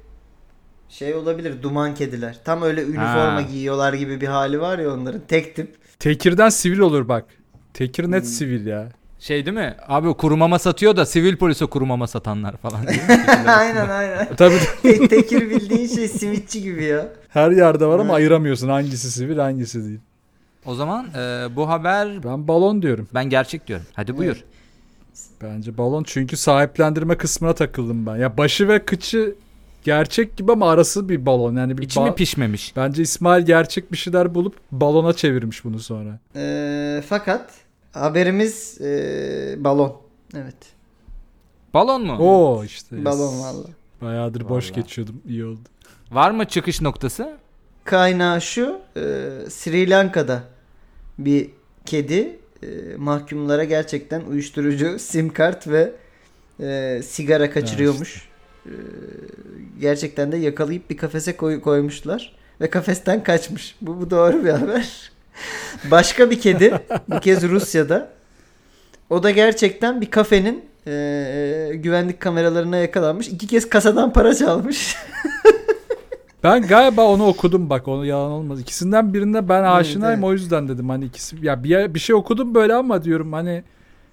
şey 0.90 1.14
olabilir 1.14 1.62
duman 1.64 1.96
kediler. 1.96 2.40
Tam 2.46 2.62
öyle 2.62 2.82
üniforma 2.84 3.36
Ha. 3.36 3.42
giyiyorlar 3.42 3.94
gibi 3.94 4.22
bir 4.22 4.28
hali 4.28 4.62
var 4.62 4.80
ya 4.80 4.94
onların. 4.94 5.22
Tek 5.28 5.56
tip. 5.56 5.76
Tekir'den 6.00 6.50
sivil 6.50 6.80
olur 6.80 7.08
bak. 7.08 7.26
Tekir 7.74 8.12
net 8.12 8.24
Hmm. 8.24 8.30
sivil 8.30 8.66
ya. 8.66 8.90
Şey 9.20 9.46
değil 9.46 9.58
mi? 9.58 9.76
Abi 9.88 10.14
kurumama 10.14 10.60
satıyor 10.60 10.96
da 10.96 11.06
sivil 11.06 11.38
polise 11.38 11.66
kurumama 11.66 12.08
satanlar 12.08 12.58
falan. 12.58 12.88
diye. 12.88 13.00
aynen 13.48 13.90
aynen. 13.90 14.28
Tabii 14.38 14.56
Te- 14.82 15.08
Tekir 15.08 15.50
bildiğin 15.50 15.88
şey 15.88 16.08
simitçi 16.08 16.62
gibi 16.62 16.84
ya. 16.84 17.08
her 17.30 17.52
yerde 17.52 17.86
var 17.86 18.00
ama 18.00 18.14
ayıramıyorsun 18.14 18.70
hangisi 18.70 19.12
sivil 19.12 19.38
hangisi 19.38 19.84
değil. 19.86 20.00
o 20.66 20.76
zaman 20.76 21.06
e, 21.18 21.48
bu 21.56 21.70
haber 21.70 22.24
Ben 22.24 22.48
balon 22.48 22.82
diyorum. 22.82 23.08
ben 23.14 23.26
gerçek 23.30 23.68
diyorum. 23.68 23.86
Hadi 23.94 24.18
buyur. 24.18 24.44
Bence 25.42 25.78
balon 25.78 26.04
çünkü 26.04 26.38
sahiplendirme 26.38 27.18
kısmına 27.18 27.54
takıldım 27.54 28.06
ben. 28.06 28.16
Ya 28.18 28.38
başı 28.38 28.68
ve 28.68 28.86
kıçı 28.86 29.36
gerçek 29.84 30.38
gibi 30.38 30.52
ama 30.52 30.72
arası 30.72 31.10
bir 31.10 31.26
balon. 31.26 31.56
Yani 31.56 31.78
bir 31.78 31.84
İçi 31.84 32.00
ba- 32.00 32.10
mi 32.10 32.16
pişmemiş? 32.16 32.76
Bence 32.76 33.02
İsmail 33.02 33.46
gerçek 33.46 33.92
bir 33.92 33.98
şeyler 33.98 34.36
bulup 34.36 34.56
balona 34.72 35.14
çevirmiş 35.14 35.64
bunu 35.66 35.80
sonra. 35.80 36.20
Ee, 36.36 37.04
fakat 37.10 37.50
haberimiz 37.92 38.82
ee, 38.82 39.56
balon. 39.58 39.98
Evet. 40.36 40.56
Balon 41.74 42.06
mu? 42.06 42.18
Oo 42.20 42.64
işte. 42.64 42.96
yes. 42.96 43.06
Balon 43.06 43.40
valla. 43.40 43.68
Bayağıdır 44.02 44.50
boş 44.50 44.72
Vallahi. 44.72 44.82
geçiyordum. 44.82 45.22
iyi 45.28 45.46
oldu. 45.46 45.60
Var 46.12 46.32
mı 46.32 46.46
çıkış 46.46 46.82
noktası? 46.82 47.38
Kaynağı 47.84 48.42
şu 48.42 48.80
ee, 48.98 49.00
Sri 49.50 49.90
Lanka'da 49.90 50.44
bir 51.18 51.50
kedi 51.86 52.40
ee, 52.64 52.68
mahkumlara 52.98 53.64
gerçekten 53.64 54.22
uyuşturucu, 54.22 55.00
sim 55.00 55.34
kart 55.34 55.68
ve 55.68 55.92
ee, 56.62 57.02
sigara 57.06 57.52
kaçırıyormuş. 57.52 58.30
Ee, 58.66 58.70
gerçekten 59.80 60.32
de 60.32 60.38
yakalayıp 60.38 60.90
bir 60.90 60.98
kafese 60.98 61.38
koy- 61.38 61.62
koymuşlar 61.62 62.36
ve 62.62 62.70
kafesten 62.70 63.24
kaçmış. 63.24 63.76
Bu, 63.82 64.02
bu 64.02 64.10
doğru 64.10 64.44
bir 64.46 64.50
haber. 64.50 65.12
Başka 65.92 66.32
bir 66.32 66.40
kedi 66.40 66.74
bu 67.08 67.20
kez 67.20 67.44
Rusya'da. 67.44 68.10
O 69.10 69.24
da 69.24 69.32
gerçekten 69.32 70.02
bir 70.02 70.12
kafenin 70.12 70.70
ee, 70.88 71.72
güvenlik 71.76 72.20
kameralarına 72.20 72.78
yakalanmış. 72.78 73.28
İki 73.28 73.48
kez 73.48 73.70
kasadan 73.70 74.14
para 74.14 74.36
çalmış. 74.36 74.96
Ben 76.44 76.62
galiba 76.62 77.08
onu 77.08 77.28
okudum 77.28 77.70
bak 77.70 77.88
onu 77.88 78.06
yalan 78.06 78.32
olmaz. 78.32 78.62
İkisinden 78.62 79.14
birinde 79.14 79.50
ben 79.50 79.60
Evet, 79.60 79.72
aşinayım 79.72 80.20
evet. 80.20 80.30
o 80.30 80.34
yüzden 80.34 80.68
dedim 80.68 80.90
hani 80.90 81.06
ikisi 81.06 81.46
ya 81.46 81.64
bir 81.64 81.94
bir 81.94 82.00
şey 82.00 82.16
okudum 82.16 82.56
böyle 82.56 82.74
ama 82.74 83.04
diyorum 83.04 83.34
hani 83.34 83.64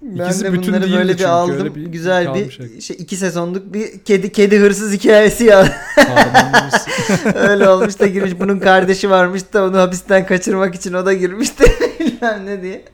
Ben 0.01 0.25
İkisi 0.25 0.43
de 0.43 0.53
bütün 0.53 0.67
bunları 0.67 0.91
böyle 0.91 1.11
çünkü, 1.11 1.19
bir 1.23 1.29
aldım. 1.29 1.75
bir 1.75 1.85
Güzel 1.85 2.35
bir 2.35 2.81
şey 2.81 2.95
iki 2.99 3.15
sezonluk 3.15 3.73
bir 3.73 3.99
kedi 3.99 4.31
kedi 4.31 4.57
hırsız 4.59 4.93
hikayesi 4.93 5.43
ya. 5.43 5.81
Öyle 7.35 7.69
olmuş 7.69 7.99
da 7.99 8.07
girmiş. 8.07 8.39
Bunun 8.39 8.59
kardeşi 8.59 9.09
varmış 9.09 9.41
da 9.53 9.65
onu 9.65 9.77
hapisten 9.77 10.25
kaçırmak 10.25 10.75
için 10.75 10.93
o 10.93 11.05
da 11.05 11.13
girmiş 11.13 11.59
de 11.59 11.65
bilmem 11.99 12.45
ne 12.45 12.61
diye. 12.61 12.85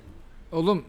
Oğlum 0.52 0.84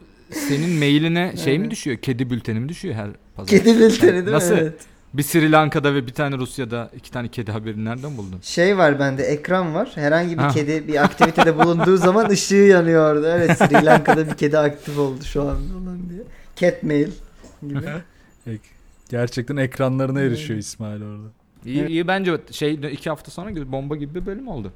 senin 0.49 0.71
mailine 0.79 1.35
şey 1.45 1.59
mi 1.59 1.71
düşüyor? 1.71 1.97
Kedi 1.97 2.31
bülteni 2.31 2.61
mi 2.61 2.69
düşüyor 2.69 2.95
her 2.95 3.09
pazar? 3.37 3.49
Kedi 3.49 3.79
bülteni 3.79 4.13
değil 4.13 4.25
mi? 4.25 4.33
Nasıl? 4.33 4.55
Evet. 4.55 4.75
Bir 5.15 5.23
Sri 5.23 5.53
Lanka'da 5.53 5.95
ve 5.95 6.07
bir 6.07 6.13
tane 6.13 6.39
Rusya'da 6.39 6.91
iki 6.97 7.11
tane 7.11 7.29
kedi 7.29 7.53
haberini 7.53 7.85
nereden 7.85 8.17
buldun? 8.17 8.39
Şey 8.43 8.79
var 8.79 8.99
bende 8.99 9.23
ekran 9.25 9.75
var. 9.75 9.91
Herhangi 9.95 10.33
bir 10.39 10.43
Ha. 10.43 10.49
kedi 10.49 10.89
bir 10.89 11.05
aktivitede 11.05 11.59
bulunduğu 11.59 11.97
zaman 11.97 12.29
ışığı 12.31 12.55
yanıyor 12.55 13.15
orada. 13.15 13.37
Evet 13.39 13.59
Sri 13.59 13.85
Lanka'da 13.85 14.27
bir 14.31 14.35
kedi 14.35 14.59
aktif 14.59 14.99
oldu 14.99 15.25
şu 15.25 15.43
an 15.43 15.57
falan 15.73 16.11
diye. 16.11 16.23
Cat 16.57 16.83
mail 16.83 17.09
gibi. 17.69 17.81
Ek- 18.47 18.59
gerçekten 19.09 19.57
ekranlarına 19.57 20.21
erişiyor 20.21 20.59
İsmail 20.59 21.03
orada. 21.03 21.29
İyi, 21.65 21.81
Evet. 21.81 21.91
iyi 21.91 22.09
bence 22.09 22.41
şey 22.51 22.75
iki 22.93 23.11
hafta 23.11 23.31
sonra 23.31 23.73
bomba 23.73 23.97
gibi 23.97 24.15
bir 24.15 24.27
bölüm 24.27 24.49
oldu. 24.49 24.73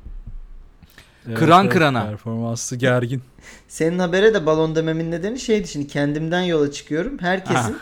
Evet, 1.28 1.38
Kıran 1.38 1.64
evet, 1.64 1.72
kırana. 1.74 2.04
Performansı 2.04 2.76
gergin. 2.76 3.22
Senin 3.68 3.98
habere 3.98 4.34
de 4.34 4.46
balon 4.46 4.74
dememin 4.76 5.10
nedeni 5.10 5.38
şeydi 5.38 5.68
şimdi 5.68 5.86
kendimden 5.86 6.42
yola 6.42 6.72
çıkıyorum. 6.72 7.18
Herkesin 7.18 7.54
Ha. 7.54 7.72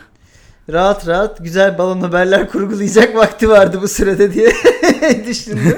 Rahat 0.69 1.07
rahat 1.07 1.43
güzel 1.43 1.77
balon 1.77 2.01
haberler 2.01 2.49
kurgulayacak 2.49 3.15
vakti 3.15 3.49
vardı 3.49 3.79
bu 3.81 3.87
sürede 3.87 4.33
diye 4.33 4.51
düşündüm. 5.27 5.75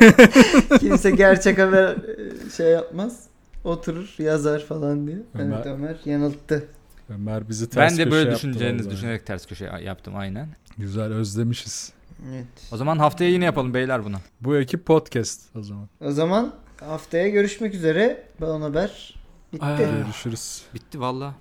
Kimse 0.80 1.12
gerçek 1.12 1.58
haber 1.60 1.88
e, 1.90 2.50
şey 2.58 2.68
yapmaz. 2.68 3.20
Oturur 3.64 4.16
yazar 4.20 4.60
falan 4.66 5.08
diye. 5.08 5.18
Ömer- 5.36 5.56
Evet 5.56 5.66
Ömer 5.66 5.96
yanılttı. 6.06 6.68
Ömer 7.10 7.50
bizi 7.50 7.70
ters 7.70 7.92
ben 7.92 7.98
de 7.98 8.04
köşe 8.04 8.12
böyle 8.12 8.30
vallahi. 8.30 8.90
düşünerek 8.92 9.26
ters 9.26 9.46
köşe 9.46 9.66
yaptım 9.84 10.16
aynen. 10.18 10.48
Güzel 10.78 11.14
özlemişiz. 11.14 11.92
Evet. 12.34 12.46
O 12.72 12.78
zaman 12.78 12.98
haftaya 12.98 13.30
yine 13.30 13.46
yapalım 13.46 13.74
beyler 13.74 14.06
bunu. 14.06 14.16
Bu 14.42 14.58
ekip 14.58 14.86
podcast 14.86 15.42
o 15.56 15.64
zaman. 15.64 15.90
O 16.02 16.12
zaman 16.12 16.54
haftaya 16.80 17.28
görüşmek 17.30 17.74
üzere. 17.74 18.24
Balon 18.42 18.62
haber 18.62 19.16
bitti. 19.54 19.66
Aa. 19.66 19.78
Görüşürüz. 19.78 20.62
Bitti 20.74 21.00
valla. 21.00 21.34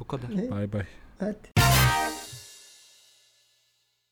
Bu 0.00 0.04
kadar. 0.06 0.50
Bay 0.50 0.72
bay. 0.72 0.84
Hadi. 1.18 1.53